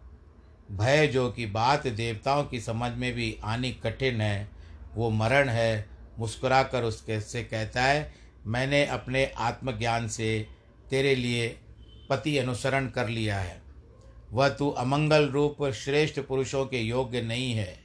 भय 0.70 1.06
जो 1.06 1.30
कि 1.30 1.46
बात 1.46 1.86
देवताओं 1.86 2.44
की 2.44 2.60
समझ 2.60 2.92
में 2.92 3.12
भी 3.12 3.38
आनी 3.44 3.72
कठिन 3.72 4.20
है, 4.20 4.50
वो 4.94 5.10
मरण 5.10 5.48
है, 5.48 5.88
मुस्कुराकर 6.18 6.82
उसके 6.82 7.20
से 7.20 7.44
कहता 7.44 7.82
है, 7.82 8.14
मैंने 8.46 8.86
अपने 8.86 9.26
आत्मज्ञान 9.26 10.08
से 10.08 10.48
तेरे 10.90 11.14
लिए 11.14 11.60
पति 12.10 12.38
अनुसरण 12.38 12.88
कर 12.88 13.08
लिया 13.08 13.38
है। 13.38 13.61
वह 14.32 14.48
तू 14.48 14.70
अमंगल 14.70 15.28
रूप 15.28 15.64
श्रेष्ठ 15.64 16.20
पुरुषों 16.20 16.66
के 16.66 16.78
योग्य 16.78 17.22
नहीं 17.22 17.52
है। 17.52 17.84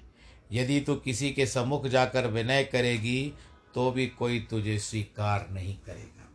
यदि 0.52 0.82
तू 0.82 0.96
किसी 0.96 1.32
के 1.32 1.46
सम्मुख 1.46 1.88
जाकर 1.88 2.28
विनय 2.28 2.64
करेगी 2.64 3.34
तो 3.76 3.92
भी 3.92 4.08
कोई 4.08 4.40
तुझे 4.40 4.80
स्वीकार 4.80 5.48
नहीं 5.52 5.78
करेगा। 5.78 6.30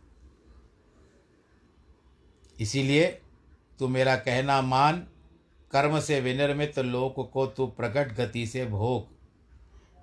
इसीलिए 2.59 3.21
तू 3.79 3.87
मेरा 3.87 4.15
कहना 4.15 4.61
मान, 4.61 5.07
कर्म 5.71 5.99
से 5.99 6.19
विनिर्मित 6.19 6.79
लोक 6.79 7.31
को 7.33 7.45
तू 7.47 7.67
प्रकट 7.67 8.13
गति 8.13 8.47
से 8.47 8.65
भोग। 8.65 9.07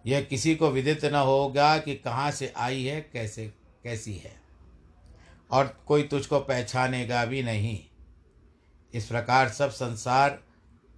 यह 0.06 0.22
किसी 0.22 0.54
को 0.54 0.70
विदित 0.70 1.04
न 1.04 1.14
होगा 1.14 1.78
कि 1.78 1.94
कहाँ 1.94 2.30
से 2.30 2.52
आई 2.56 2.84
है, 2.84 3.00
कैसे, 3.00 3.52
कैसी 3.84 4.14
है। 4.14 4.40
और 5.50 5.82
कोई 5.86 6.02
तुझको 6.02 6.40
पहचानेगा 6.40 7.24
भी 7.24 7.42
नहीं। 7.42 7.89
इस 8.94 9.06
प्रकार 9.06 9.48
सब 9.48 9.70
संसार 9.70 10.42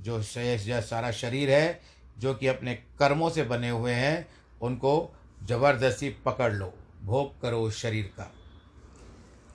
जो 0.01 0.23
सारा 0.23 1.11
शरीर 1.11 1.51
है, 1.51 1.81
जो 2.19 2.35
कि 2.35 2.47
अपने 2.47 2.75
कर्मों 2.75 3.31
से 3.31 3.43
बने 3.43 3.71
हुए 3.71 3.93
हैं, 3.93 4.29
उनको 4.63 5.17
ज़बरदस्ती 5.43 6.11
पकड़ 6.11 6.53
लो, 6.53 6.75
भोग 7.03 7.41
करो 7.41 7.61
उस 7.63 7.79
शरीर 7.83 8.05
का। 8.05 8.35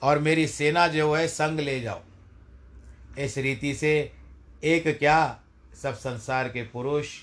और 0.02 0.18
मेरी 0.18 0.46
सेना 0.46 0.88
जो 0.88 1.14
है, 1.14 1.28
संग 1.28 1.60
ले 1.60 1.80
जाओ। 1.80 2.02
इस 3.18 3.38
रीति 3.38 3.74
से 3.74 4.12
एक 4.64 4.98
क्या 4.98 5.40
सब 5.82 5.94
संसार 5.94 6.48
के 6.48 6.62
पुरुष 6.62 7.18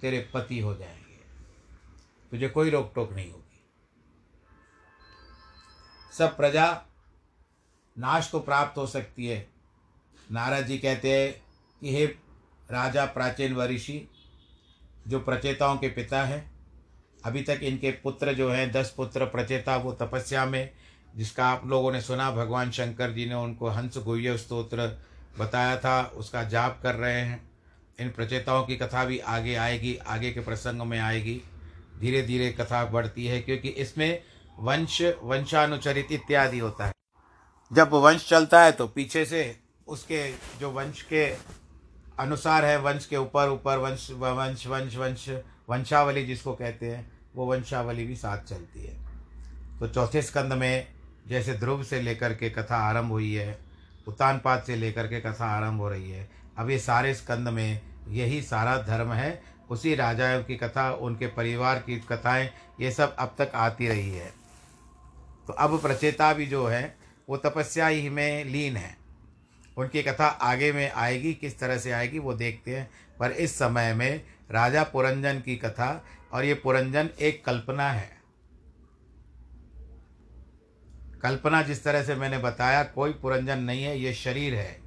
तेरे 0.00 0.30
पति 0.34 0.58
हो 0.58 0.74
जाएँगे। 0.74 1.20
तुझे 2.30 2.48
कोई 2.48 2.70
रोक 2.70 2.92
टोक 2.94 3.12
नहीं 3.12 3.32
होगी। 3.32 3.68
सब 6.12 6.36
प्रजा 6.36 6.82
नाश 7.98 8.30
को 8.30 8.40
प्राप्त 8.40 8.78
हो 8.78 8.86
सकती 8.86 9.26
है। 9.26 9.55
नारद 10.32 10.66
जी 10.66 10.78
कहते 10.78 11.12
हैं 11.12 11.32
कि 11.80 11.96
हे 11.96 12.06
राजा 12.70 13.04
प्राचीन 13.04 13.54
वरिषि 13.54 14.08
जो 15.08 15.20
प्रचेताओं 15.20 15.76
के 15.76 15.88
पिता 15.88 16.24
हैं, 16.24 16.50
अभी 17.24 17.42
तक 17.42 17.60
इनके 17.62 17.90
पुत्र 17.90 18.32
जो 18.32 18.50
हैं, 18.50 18.72
दस 18.72 18.94
पुत्र 18.96 19.24
प्रचेता 19.24 19.76
वो 19.76 19.92
तपस्या 19.92 20.46
में, 20.46 20.70
जिसका 21.16 21.46
आप 21.46 21.66
लोगों 21.66 21.92
ने 21.92 22.00
सुना, 22.00 22.30
भगवान 22.30 22.70
शंकर 22.70 23.10
जी 23.10 23.26
ने 23.26 23.34
उनको 23.34 23.68
हंस 23.68 23.98
गुह्य 23.98 24.36
स्त्रोत्र 24.38 25.02
बताया 25.38 25.76
था, 25.76 26.02
उसका 26.02 26.42
जाप 26.42 26.80
कर 26.82 26.94
रहे 26.94 27.20
हैं। 27.20 27.50
इन 28.00 28.10
प्रचेताओं 28.10 28.64
की 28.66 28.76
कथा 28.76 29.04
भी 29.04 29.18
आगे 29.18 29.54
आएगी, 29.54 29.96
आगे 29.96 30.32
के 30.32 30.40
प्रसंग 30.40 30.82
में 30.82 30.98
आएगी। 30.98 31.40
धीरे 32.00 32.22
धीरे 32.22 32.52
कथा 32.52 32.84
बढ़ती 32.84 33.26
है, 33.26 33.40
क्योंकि 33.40 33.68
इसमें 33.68 34.22
वंश, 34.58 35.02
वंशानुचरित 35.22 36.12
इत्यादि 36.12 36.58
होता 36.58 36.86
है। 36.86 36.92
जब 37.72 37.90
वंश 37.90 38.28
चलता 38.28 38.62
है 38.62 38.72
तो 38.72 38.86
पीछे 38.86 39.24
से 39.24 39.65
उसके 39.86 40.32
जो 40.60 40.70
वंश 40.70 41.02
के 41.02 41.24
अनुसार 42.18 42.64
है, 42.64 42.78
वंश 42.80 43.06
के 43.06 43.16
ऊपर 43.16 43.48
ऊपर, 43.48 43.76
वंश 43.76 44.10
वंश 44.10 44.66
वंश 44.66 44.96
वंश, 44.96 45.28
वंशावली 45.68 46.26
जिसको 46.26 46.54
कहते 46.54 46.90
हैं, 46.90 47.12
वो 47.36 47.46
वंशावली 47.46 48.04
भी 48.04 48.16
साथ 48.16 48.38
चलती 48.38 48.84
है। 48.86 48.96
तो 49.80 49.88
चौथे 49.88 50.22
स्कंद 50.22 50.52
में 50.52 50.88
जैसे 51.28 51.54
ध्रुव 51.54 51.82
से 51.82 52.00
लेकर 52.00 52.34
के 52.34 52.50
कथा 52.50 52.76
आरंभ 52.76 53.10
हुई 53.10 53.34
है 53.34 53.58
उत्तानपाद 54.08 54.62
से 54.62 54.76
लेकर 54.76 55.06
के 55.06 55.20
कथा 55.20 55.46
आरंभ 55.46 55.80
हो 55.80 55.88
रही 55.88 56.10
है, 56.10 56.28
अब 56.58 56.70
ये 56.70 56.78
सारे 56.78 57.14
स्कंद 57.14 57.48
में 57.48 57.80
यही 58.08 58.42
सारा 58.42 58.78
धर्म 58.82 59.12
है, 59.12 59.42
उसी 59.70 59.94
राजाओं 59.94 60.44
की 60.44 60.56
कथा, 60.56 60.92
उनके 60.92 61.26
परिवार 61.26 61.78
की 61.78 61.96
कथाएँ, 61.96 62.50
ये 62.80 62.90
सब 62.90 63.16
अब 63.16 63.34
तक 63.38 63.50
आती 63.54 63.88
रही 63.88 64.10
है। 64.10 64.32
तो 65.46 65.52
अब 65.52 65.80
प्रचेता 65.80 66.32
भी 66.32 66.46
जो 66.46 66.66
है, 66.66 66.96
वो 67.28 67.36
तपस्या 67.36 67.86
ही 67.86 68.08
में 68.08 68.44
लीन 68.44 68.76
है। 68.76 69.05
उनकी 69.76 70.02
कथा 70.02 70.26
आगे 70.26 70.72
में 70.72 70.92
आएगी, 70.92 71.34
किस 71.34 71.58
तरह 71.58 71.78
से 71.78 71.92
आएगी, 71.92 72.18
वो 72.18 72.34
देखते 72.34 72.76
हैं। 72.76 72.90
पर 73.20 73.30
इस 73.30 73.54
समय 73.54 73.94
में 73.94 74.24
राजा 74.50 74.82
पुरंजन 74.82 75.40
की 75.40 75.56
कथा 75.56 76.04
और 76.32 76.44
ये 76.44 76.54
पुरंजन 76.54 77.08
एक 77.20 77.44
कल्पना 77.44 77.90
है। 77.90 78.16
कल्पना 81.22 81.62
जिस 81.62 81.84
तरह 81.84 82.02
से 82.02 82.14
मैंने 82.14 82.38
बताया, 82.38 82.84
कोई 82.84 83.12
पुरंजन 83.12 83.58
नहीं 83.58 83.84
है, 83.84 83.98
ये 83.98 84.14
शरीर 84.14 84.54
है। 84.54 84.86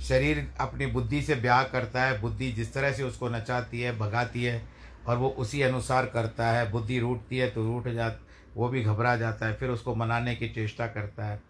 शरीर 0.00 0.54
अपनी 0.60 0.86
बुद्धि 0.86 1.22
से 1.22 1.34
ब्याह 1.34 1.62
करता 1.62 2.04
है, 2.04 2.20
बुद्धि 2.20 2.52
जिस 2.52 2.74
तरह 2.74 2.92
से 2.92 3.02
उसको 3.02 3.28
नचाती 3.28 3.80
है, 3.80 3.98
भगाती 3.98 4.44
है, 4.44 4.68
और 5.06 5.16
वो 5.16 5.28
उसी 5.28 5.62
अनुसार 5.62 6.06
करता 6.06 6.50
है। 6.50 6.70
बुद्धि 6.70 6.98
रूठती 6.98 7.38
है 7.38 7.50
तो 7.50 7.64
रूठ 7.64 7.88
जा, 7.88 8.16
वो 8.54 8.68
भी 8.68 8.82
घबरा 8.82 9.16
जाता 9.16 9.46
है, 9.46 9.54
फिर 9.54 9.70
उसको 9.70 9.94
मनाने 9.94 10.34
की 10.34 10.48
चेष्टा 10.48 10.86
करता 10.86 11.26
है। 11.26 11.40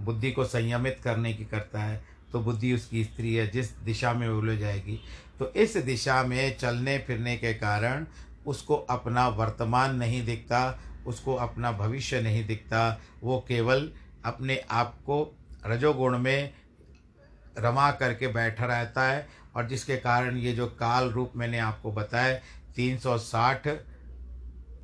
बुद्धि 0.00 0.30
को 0.32 0.44
संयमित 0.44 0.98
करने 1.04 1.32
की 1.34 1.44
करता 1.44 1.80
है 1.80 2.02
तो 2.32 2.40
बुद्धि 2.40 2.72
उसकी 2.72 3.04
स्त्री 3.04 3.34
है, 3.34 3.46
जिस 3.50 3.70
दिशा 3.76 4.12
में 4.12 4.28
ले 4.42 4.56
जाएगी। 4.58 5.00
तो 5.38 5.52
इस 5.52 5.76
दिशा 5.76 6.22
में 6.22 6.56
चलने 6.58 6.98
फिरने 6.98 7.36
के 7.36 7.52
कारण 7.54 8.06
उसको 8.46 8.76
अपना 8.76 9.26
वर्तमान 9.28 9.96
नहीं 9.96 10.24
दिखता, 10.26 10.78
उसको 11.06 11.34
अपना 11.34 11.72
भविष्य 11.72 12.20
नहीं 12.20 12.46
दिखता। 12.46 13.00
वो 13.22 13.44
केवल 13.48 13.90
अपने 14.24 14.56
आप 14.70 14.94
को 15.06 15.22
रजोगुण 15.66 16.18
में 16.18 16.54
रमा 17.58 17.90
करके 17.90 18.28
बैठा 18.28 18.66
रहता 18.66 19.02
है, 19.02 19.26
और 19.56 19.66
जिसके 19.68 19.96
कारण 19.96 20.36
ये 20.36 20.52
जो 20.52 20.66
काल 20.78 21.10
रूप 21.10 21.32
मैंने 21.36 21.58
आपको 21.58 21.92
बताया, 21.92 22.38
तीन 22.76 22.98
सौ 22.98 23.16
साठ 23.18 23.68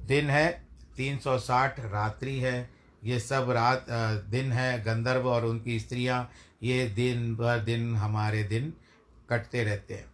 दिन 0.06 0.30
है, 0.30 0.48
तीन 0.96 1.18
सौ 1.18 1.38
साठ 1.38 1.80
रात्रि 1.82 2.38
है 2.38 2.70
ये 3.04 3.18
सब 3.20 3.50
रात 3.50 3.86
दिन 4.30 4.52
है, 4.52 4.82
गंधर्व 4.84 5.28
और 5.28 5.44
उनकी 5.44 5.78
स्त्रियाँ, 5.80 6.30
ये 6.62 6.86
दिन 6.86 7.34
भर 7.36 7.58
दिन 7.60 7.94
हमारे 7.96 8.42
दिन 8.44 8.72
कटते 9.30 9.64
रहते 9.64 9.94
हैं। 9.94 10.12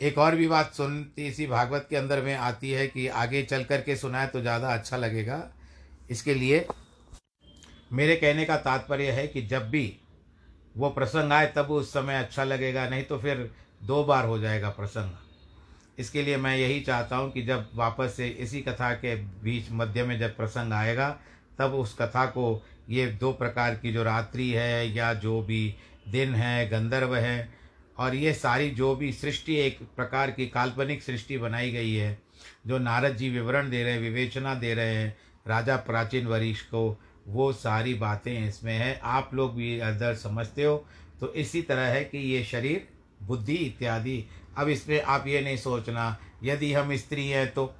एक 0.00 0.18
और 0.18 0.34
भी 0.36 0.48
बात 0.48 0.72
सुनती, 0.74 1.26
इसी 1.26 1.46
भागवत 1.46 1.86
के 1.90 1.96
अंदर 1.96 2.22
में 2.22 2.34
आती 2.34 2.70
है 2.70 2.86
कि 2.86 3.06
आगे 3.08 3.42
चल 3.44 3.64
कर 3.64 3.80
के 3.80 3.96
सुनाए 3.96 4.26
तो 4.26 4.40
ज़्यादा 4.40 4.72
अच्छा 4.74 4.96
लगेगा। 4.96 5.42
इसके 6.10 6.34
लिए 6.34 6.66
मेरे 7.92 8.16
कहने 8.16 8.44
का 8.44 8.56
तात्पर्य 8.58 9.10
है 9.10 9.26
कि 9.28 9.42
जब 9.42 9.68
भी 9.70 9.92
वो 10.74 10.90
प्रसंग 10.90 11.32
आए 11.32 11.52
तब 11.56 11.70
उस 11.70 11.92
समय 11.92 12.18
अच्छा 12.18 12.44
लगेगा, 12.44 12.88
नहीं 12.88 13.04
तो 13.04 13.18
फिर 13.18 13.50
दो 13.82 14.02
बार 14.04 14.26
हो 14.26 14.38
जाएगा 14.38 14.68
प्रसंग। 14.70 15.25
इसके 15.98 16.22
लिए 16.22 16.36
मैं 16.36 16.56
यही 16.56 16.80
चाहता 16.80 17.16
हूँ 17.16 17.32
कि 17.32 17.42
जब 17.42 17.68
वापस 17.74 18.14
से 18.16 18.28
इसी 18.28 18.60
कथा 18.60 18.92
के 18.92 19.16
बीच 19.16 19.64
मध्य 19.72 20.04
में 20.04 20.18
जब 20.18 20.36
प्रसंग 20.36 20.72
आएगा, 20.72 21.18
तब 21.58 21.74
उस 21.74 21.96
कथा 22.00 22.26
को 22.26 22.62
ये 22.90 23.06
दो 23.06 23.32
प्रकार 23.32 23.74
की 23.74 23.92
जो 23.92 24.02
रात्रि 24.02 24.50
है 24.50 24.94
या 24.94 25.14
जो 25.14 25.42
भी 25.42 25.74
दिन 26.08 26.34
है, 26.34 26.68
गंधर्व 26.68 27.16
है, 27.16 27.48
और 27.98 28.14
ये 28.14 28.34
सारी 28.34 28.70
जो 28.70 28.96
भी 28.96 29.12
सृष्टि 29.12 29.56
एक 29.56 29.78
प्रकार 29.96 30.30
की 30.30 30.46
काल्पनिक 30.46 31.02
सृष्टि 31.02 31.38
बनाई 31.38 31.70
गई 31.70 31.94
है, 31.94 32.18
जो 32.66 32.78
नारद 32.78 33.16
जी 33.16 33.30
विवरण 33.30 33.70
दे 33.70 33.82
रहे 33.82 33.92
हैं 33.92 34.00
विवेचना 34.00 34.54
दे 34.54 34.74
रहे 34.74 34.94
हैं, 34.94 35.16
राजा 35.46 35.76
प्राचीन 35.76 36.26
वरिष्ठ 36.26 36.66
को, 36.66 37.00
वो 37.26 37.52
सारी 37.52 37.94
बातें 37.94 38.48
इसमें 38.48 38.74
हैं। 38.74 39.00
आप 39.00 39.30
लोग 39.34 39.54
भी 39.54 39.78
अदर 39.78 40.14
समझते 40.14 40.64
हो। 40.64 40.86
तो 41.20 41.34
इसी 41.34 41.62
तरह 41.62 41.82
है 41.82 42.04
कि 42.04 42.18
ये 42.18 42.44
शरीर, 42.44 42.88
बुद्धि 43.22 43.54
इत्यादि 43.54 44.24
अब 44.56 44.68
इसमें 44.68 45.02
आप 45.02 45.26
ये 45.26 45.40
नहीं 45.40 45.56
सोचना, 45.56 46.18
यदि 46.42 46.72
हम 46.72 46.96
स्त्री 46.96 47.28
हैं 47.28 47.54
तो 47.54 47.74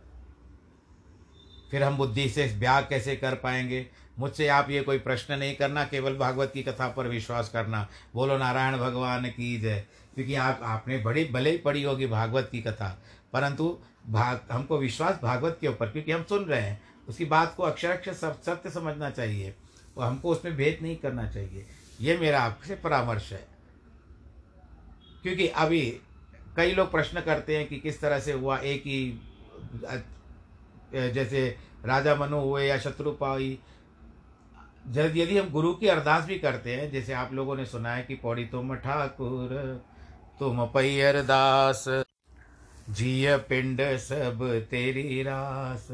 फिर 1.71 1.83
हम 1.83 1.97
बुद्धि 1.97 2.29
से 2.29 2.57
ब्याह 2.59 2.81
कैसे 2.81 3.17
कर 3.17 3.35
पाएँगे? 3.35 3.87
मुझसे 4.19 4.49
आप 4.49 4.71
ये 4.71 4.83
कोई 4.83 4.99
प्रश्न 4.99 5.39
नहीं 5.39 5.57
करना, 5.57 5.85
केवल 5.85 6.17
भागवत 6.17 6.51
की 6.55 6.63
कथा 6.63 6.89
पर 6.89 7.09
विश्वास 7.09 7.49
करना। 7.49 7.89
बोलो, 8.15 8.39
नारायण 8.39 8.79
भगवान 8.79 9.27
की 9.27 9.61
जय। 9.61 9.85
क्योंकि 10.15 10.35
आप, 10.35 10.61
आपने 10.63 10.99
बड़ी, 10.99 11.25
भले 11.25 11.51
ही 11.51 11.57
पढ़ी 11.57 11.83
होगी 11.83 12.07
भागवत 12.07 12.49
की 12.53 12.63
कथा, 12.63 13.03
परंतु 13.33 13.79
भाग, 14.09 14.41
हमको 14.53 14.79
विश्वास 14.79 15.21
भागवत 15.23 15.59
के 15.61 15.69
ऊपर, 15.69 15.89
क्योंकि 15.89 16.13
हम 16.13 16.25
सुन 16.25 16.45
रहे 16.45 16.61
हैं। 16.61 16.83
उसकी 17.09 17.25
बात 17.25 17.55
को 17.57 17.63
अक्षर 17.63 17.91
अक्षर 17.91 18.15
सत्य 18.15 18.71
समझना 18.71 19.11
चाहिए। 19.11 19.55
और 19.97 20.07
हमको 20.07 20.31
उसमें 20.31 20.57
भेद 20.57 20.79
नहीं 20.83 20.97
करना 20.97 21.31
चाहिए। 21.31 21.67
ये 22.01 22.19
मेरा 22.19 22.43
आपसे 22.43 22.75
परामर्श 22.75 23.33
है। 23.33 23.49
क्योंकि 25.23 25.49
अभी 25.49 26.01
कई 26.57 26.73
लोग 26.73 26.91
प्रश्न 26.91 27.21
करते 27.21 27.57
हैं 27.57 27.67
कि 27.69 27.77
किस 27.77 28.01
तरह 28.01 28.19
से 28.19 28.33
हुआ, 28.33 28.59
एक 28.59 28.83
ही 28.87 29.21
जैसे 31.13 31.49
राजा 31.87 32.15
मनु 32.17 32.41
हुए 32.41 32.67
या 32.67 32.79
शत्रु 32.79 32.93
शत्रुपाई 32.93 33.59
जब 34.89 35.17
यदि 35.17 35.39
हम 35.39 35.49
गुरु 35.51 35.73
की 35.75 35.87
अरदास 35.89 36.25
भी 36.25 36.39
करते 36.39 36.75
हैं, 36.77 36.91
जैसे 36.91 37.13
आप 37.13 37.33
लोगों 37.33 37.57
ने 37.57 37.65
सुना 37.67 37.95
है 37.95 38.03
कि 38.03 38.15
पौड़ी 38.15 38.45
तुम 38.45 38.75
ठाकुर, 38.77 39.55
तुम 40.39 40.65
पई 40.67 41.01
अरदास, 41.01 41.85
जिय 42.91 43.37
पिंड 43.49 43.81
सब 43.99 44.45
तेरी 44.71 45.23
रास, 45.23 45.89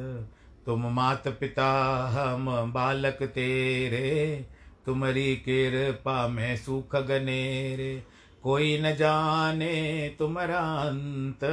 तुम 0.66 0.87
मात 0.92 1.29
पिता 1.40 1.70
हम 2.09 2.72
बालक 2.72 3.22
तेरे 3.25 4.46
तुम्हारी 4.87 5.35
कृपा 5.38 6.27
में 6.29 6.57
सुख 6.57 6.96
गनेरे। 6.96 8.03
कोई 8.43 8.79
न 8.79 8.97
जाने 8.97 10.09
तुम्हारा 10.19 10.59
अंत, 10.59 11.45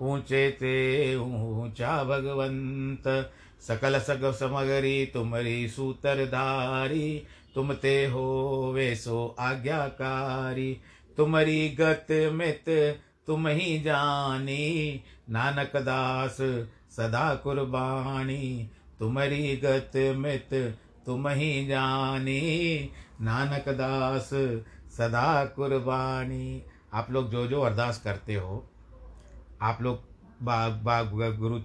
ऊँचे 0.00 0.50
ते 0.50 1.16
ऊँचा 1.16 2.04
भगवंत। 2.04 3.32
सकल 3.60 3.98
सग 3.98 4.32
समगरी 4.32 5.06
तुम्हारी 5.06 5.68
सूतरधारी, 5.68 7.22
तुम 7.54 7.72
ते 7.72 8.06
हो 8.06 8.72
वे 8.74 8.96
सो 8.96 9.36
आज्ञाकारी। 9.40 10.80
तुम्हारी 11.16 11.68
गत 11.68 12.06
मित 12.10 12.98
तुम 13.26 13.48
ही 13.48 13.80
जानी, 13.80 15.00
नानक 15.30 15.76
दास 15.76 16.36
सदा 16.90 17.34
कुर्बानी। 17.34 18.70
तुम्हारी 18.98 19.56
गत 19.56 19.92
मित 19.96 20.78
तुम 21.06 21.28
ही 21.28 21.66
जानी, 21.66 22.90
नानक 23.20 23.68
दास 23.68 24.30
सदा 25.00 25.44
कुर्बानी। 25.46 26.62
आप 26.94 27.10
लोग 27.10 27.30
जो 27.30 27.46
जो 27.46 27.60
अरदास 27.60 28.00
करते 28.00 28.34
हो, 28.34 28.64
आप 29.62 29.78
लोग 29.82 30.02
बाग 30.42 30.72
बाग, 30.82 31.14
गुरु 31.38 31.58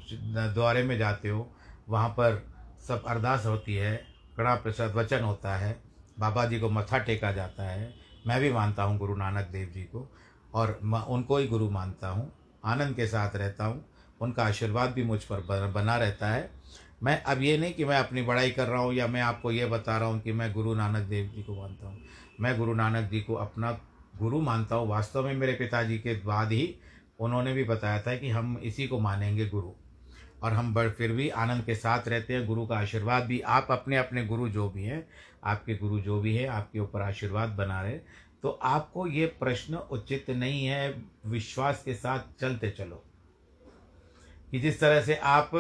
द्वारे 0.53 0.83
में 0.83 0.97
जाते 0.97 1.29
हो, 1.29 1.47
वहाँ 1.89 2.09
पर 2.09 2.41
सब 2.87 3.05
अरदास 3.05 3.45
होती 3.45 3.75
है, 3.75 3.95
कड़ा 4.37 4.55
प्रसाद 4.55 4.95
वचन 4.95 5.23
होता 5.23 5.55
है, 5.55 5.75
बाबा 6.19 6.45
जी 6.45 6.59
को 6.59 6.69
मत्था 6.69 6.97
टेका 6.99 7.31
जाता 7.31 7.63
है। 7.63 7.93
मैं 8.27 8.39
भी 8.41 8.51
मानता 8.53 8.83
हूँ 8.83 8.97
गुरु 8.97 9.15
नानक 9.15 9.49
देव 9.51 9.69
जी 9.73 9.83
को, 9.85 10.07
और 10.53 10.79
उनको 11.09 11.37
ही 11.37 11.47
गुरु 11.47 11.69
मानता 11.69 12.09
हूँ, 12.09 12.31
आनंद 12.65 12.95
के 12.95 13.07
साथ 13.07 13.35
रहता 13.35 13.65
हूँ, 13.65 13.83
उनका 14.21 14.43
आशीर्वाद 14.43 14.91
भी 14.91 15.03
मुझ 15.03 15.23
पर 15.23 15.71
बना 15.71 15.97
रहता 15.97 16.29
है। 16.29 16.49
मैं 17.03 17.21
अब 17.23 17.41
ये 17.41 17.57
नहीं 17.57 17.73
कि 17.73 17.85
मैं 17.85 17.97
अपनी 17.97 18.21
बड़ाई 18.21 18.51
कर 18.51 18.67
रहा 18.67 18.81
हूँ 18.81 18.93
या 18.93 19.07
मैं 19.07 19.21
आपको 19.21 19.51
ये 19.51 19.65
बता 19.65 19.97
रहा 19.97 20.09
हूँ 20.09 20.21
कि 20.21 20.31
मैं 20.31 20.51
गुरु 20.53 20.73
नानक 20.75 21.07
देव 21.07 21.31
जी 21.35 21.43
को 21.43 21.55
मानता 21.55 21.87
हूँ। 21.87 22.04
मैं 22.41 22.57
गुरु 22.57 22.73
नानक 22.73 23.09
जी 23.09 23.21
को 23.21 23.33
अपना 23.33 23.71
गुरु 24.17 24.41
मानता 24.41 24.75
हूँ। 24.75 24.87
वास्तव 24.87 25.25
में 25.25 25.33
मेरे 25.33 25.53
पिताजी 25.53 25.97
के 25.97 26.13
बाद 26.15 26.51
ही 26.51 26.75
उन्होंने 27.19 27.53
भी 27.53 27.63
बताया 27.63 28.01
था 28.01 28.15
कि 28.15 28.29
हम 28.29 28.57
इसी 28.57 28.87
को 28.87 28.99
मानेंगे 28.99 29.49
गुरु। 29.49 29.71
और 30.43 30.53
हम 30.53 30.73
बड़ 30.73 30.89
फिर 30.89 31.11
भी 31.11 31.29
आनंद 31.29 31.63
के 31.63 31.75
साथ 31.75 32.07
रहते 32.07 32.33
हैं। 32.33 32.45
गुरु 32.45 32.67
का 32.67 32.77
आशीर्वाद 32.77 33.23
भी 33.23 33.39
आप 33.39 33.67
अपने 33.71 33.97
अपने 33.97 34.25
गुरु 34.25 34.49
जो 34.49 34.69
भी 34.69 34.83
हैं, 34.83 35.07
आपके 35.43 35.75
गुरु 35.75 35.99
जो 35.99 36.19
भी 36.19 36.35
है, 36.35 36.47
आपके 36.47 36.79
ऊपर 36.79 37.01
आशीर्वाद 37.01 37.49
बना 37.49 37.81
रहे। 37.81 37.99
तो 38.43 38.49
आपको 38.49 39.07
ये 39.07 39.25
प्रश्न 39.25 39.75
उचित 39.75 40.29
नहीं 40.29 40.65
है, 40.65 41.03
विश्वास 41.25 41.83
के 41.83 41.93
साथ 41.93 42.19
चलते 42.41 42.69
चलो। 42.69 43.03
कि 44.51 44.59
जिस 44.59 44.79
तरह 44.79 45.01
से 45.01 45.15
आप 45.15 45.51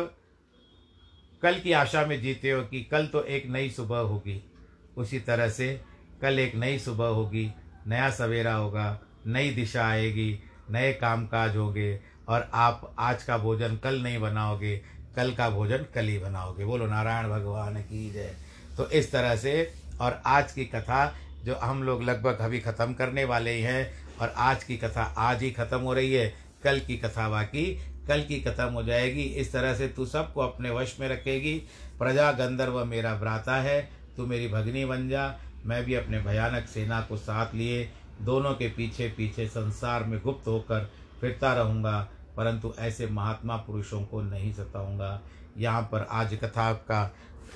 कल 1.41 1.59
की 1.59 1.71
आशा 1.71 2.05
में 2.05 2.21
जीते 2.21 2.51
हो 2.51 2.61
कि 2.63 2.83
कल 2.83 3.07
तो 3.07 3.23
एक 3.23 3.45
नई 3.45 3.69
सुबह 3.69 3.97
होगी, 3.97 4.51
उसी 4.97 5.19
तरह 5.19 5.49
से 5.49 5.81
कल 6.21 6.39
एक 6.39 6.55
नई 6.55 6.79
सुबह 6.79 7.07
होगी, 7.07 7.49
नया 7.87 8.09
सवेरा 8.09 8.53
होगा, 8.53 8.99
नई 9.27 9.49
दिशा 9.49 9.85
आएगी, 9.85 10.39
नए 10.71 10.91
काम 10.93 11.25
काज 11.27 11.55
होंगे 11.57 11.99
और 12.27 12.49
आप 12.53 12.93
आज 12.99 13.23
का 13.23 13.37
भोजन 13.37 13.75
कल 13.75 14.01
नहीं 14.01 14.19
बनाओगे, 14.19 14.75
कल 15.15 15.33
का 15.33 15.49
भोजन 15.49 15.85
कल 15.95 16.07
ही 16.07 16.17
बनाओगे। 16.19 16.65
बोलो, 16.65 16.87
नारायण 16.87 17.29
भगवान 17.29 17.81
की 17.81 18.09
जय। 18.11 18.33
तो 18.77 18.89
इस 18.89 19.11
तरह 19.11 19.35
से 19.35 19.73
और 20.01 20.21
आज 20.25 20.51
की 20.51 20.65
कथा 20.65 21.05
जो 21.45 21.55
हम 21.55 21.83
लोग 21.83 22.01
लगभग 22.03 22.39
अभी 22.41 22.59
ख़त्म 22.59 22.93
करने 22.93 23.23
वाले 23.23 23.51
ही 23.51 23.61
हैं 23.61 23.91
और 24.21 24.33
आज 24.37 24.63
की 24.63 24.77
कथा 24.77 25.03
आज 25.17 25.43
ही 25.43 25.51
ख़त्म 25.51 25.79
हो 25.79 25.93
रही 25.93 26.13
है, 26.13 26.33
कल 26.63 26.79
की 26.79 26.97
कथा 26.97 27.27
बाकी, 27.29 27.65
कल 28.07 28.21
की 28.21 28.39
खत्म 28.41 28.67
हो 28.73 28.83
जाएगी। 28.83 29.21
इस 29.21 29.51
तरह 29.53 29.75
से 29.75 29.87
तू 29.87 30.05
सबको 30.05 30.41
अपने 30.41 30.69
वश 30.69 30.95
में 30.99 31.07
रखेगी। 31.09 31.53
प्रजा 31.99 32.31
गंधर्व 32.31 32.83
मेरा 32.85 33.13
भ्राता 33.15 33.55
है, 33.55 33.81
तू 34.17 34.25
मेरी 34.25 34.47
भगनी 34.47 34.85
बन 34.85 35.09
जा। 35.09 35.27
मैं 35.65 35.83
भी 35.85 35.93
अपने 35.93 36.19
भयानक 36.19 36.67
सेना 36.67 37.01
को 37.01 37.17
साथ 37.17 37.53
लिए, 37.55 37.89
दोनों 38.21 38.53
के 38.53 38.67
पीछे 38.67 39.07
पीछे 39.07 39.47
संसार 39.47 40.03
में 40.03 40.19
गुप्त 40.21 40.47
होकर 40.47 40.89
फिरता 41.21 41.53
रहूँगा, 41.53 42.07
परंतु 42.37 42.73
ऐसे 42.79 43.07
महात्मा 43.07 43.57
पुरुषों 43.57 44.01
को 44.01 44.21
नहीं 44.21 44.53
सताऊँगा। 44.53 45.21
यहाँ 45.57 45.81
पर 45.81 46.07
आज 46.11 46.33
कथा 46.33 46.73
का 46.73 47.15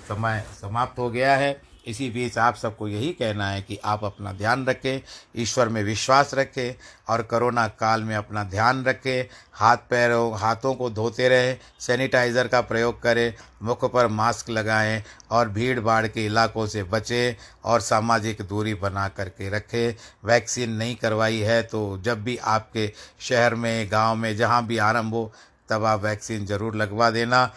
समय 0.09 0.45
समाप्त 0.61 0.99
हो 0.99 1.09
गया 1.09 1.35
है। 1.35 1.57
इसी 1.87 2.09
बीच 2.09 2.37
आप 2.37 2.55
सबको 2.55 2.87
यही 2.87 3.11
कहना 3.11 3.47
है 3.49 3.61
कि 3.61 3.77
आप 3.85 4.03
अपना 4.03 4.31
ध्यान 4.33 4.65
रखें, 4.65 5.01
ईश्वर 5.35 5.69
में 5.69 5.81
विश्वास 5.83 6.33
रखें 6.33 6.75
और 7.09 7.21
कोरोना 7.21 7.67
काल 7.79 8.03
में 8.03 8.15
अपना 8.15 8.43
ध्यान 8.43 8.83
रखें। 8.85 9.25
हाथ 9.53 9.77
पैरों, 9.89 10.37
हाथों 10.39 10.73
को 10.73 10.89
धोते 10.89 11.29
रहें, 11.29 11.57
सैनिटाइज़र 11.79 12.47
का 12.47 12.61
प्रयोग 12.63 13.01
करें, 13.01 13.33
मुख 13.63 13.85
पर 13.85 14.07
मास्क 14.09 14.49
लगाएँ 14.49 15.01
और 15.31 15.49
भीड़ 15.49 15.79
भाड़ 15.79 16.05
के 16.07 16.25
इलाकों 16.25 16.67
से 16.67 16.83
बचें 16.83 17.35
और 17.65 17.81
सामाजिक 17.81 18.41
दूरी 18.41 18.73
बना 18.75 19.07
करके 19.07 19.49
रखें। 19.49 19.95
वैक्सीन 20.25 20.73
नहीं 20.73 20.95
करवाई 20.95 21.39
है 21.39 21.61
तो 21.63 21.97
जब 22.03 22.23
भी 22.23 22.37
आपके 22.37 22.91
शहर 23.19 23.55
में, 23.55 23.91
गाँव 23.91 24.15
में 24.15 24.35
जहाँ 24.37 24.65
भी 24.67 24.77
आरंभ 24.79 25.13
हो, 25.13 25.31
तब 25.69 25.85
आप 25.85 26.03
वैक्सीन 26.03 26.45
ज़रूर 26.45 26.75
लगवा 26.75 27.09
देना। 27.09 27.49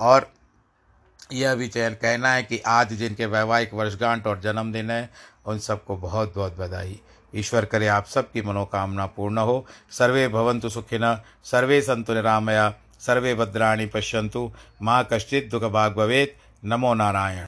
और 0.00 0.30
यह 1.32 1.54
भी 1.54 1.68
चयन 1.68 1.92
कहना 1.92 2.32
है 2.32 2.42
कि 2.42 2.58
आज 2.58 2.92
जिनके 2.92 3.26
वैवाहिक 3.26 3.74
वर्षगांठ 3.74 4.26
और 4.26 4.40
जन्मदिन 4.40 4.90
है, 4.90 5.10
उन 5.46 5.58
सबको 5.58 5.96
बहुत 5.96 6.34
बहुत 6.36 6.58
बधाई। 6.58 7.00
ईश्वर 7.34 7.64
करे 7.64 7.86
आप 7.86 8.06
सबकी 8.06 8.42
मनोकामना 8.42 9.06
पूर्ण 9.06 9.38
हो। 9.38 9.66
सर्वे 9.90 10.28
भवंतु 10.28 10.68
सुखिन 10.68 11.20
सर्वे 11.44 11.80
संतु 11.80 12.14
निरामया, 12.14 12.74
सर्वे 13.00 13.34
भद्राणी 13.34 13.86
पश्यंतु 13.86 14.52
माँ 14.82 15.08
कश्चित 15.12 15.50
दुख 15.50 15.62
भाग 15.62 15.94
भवेत। 15.94 16.36
नमो 16.64 16.94
नारायण। 16.94 17.44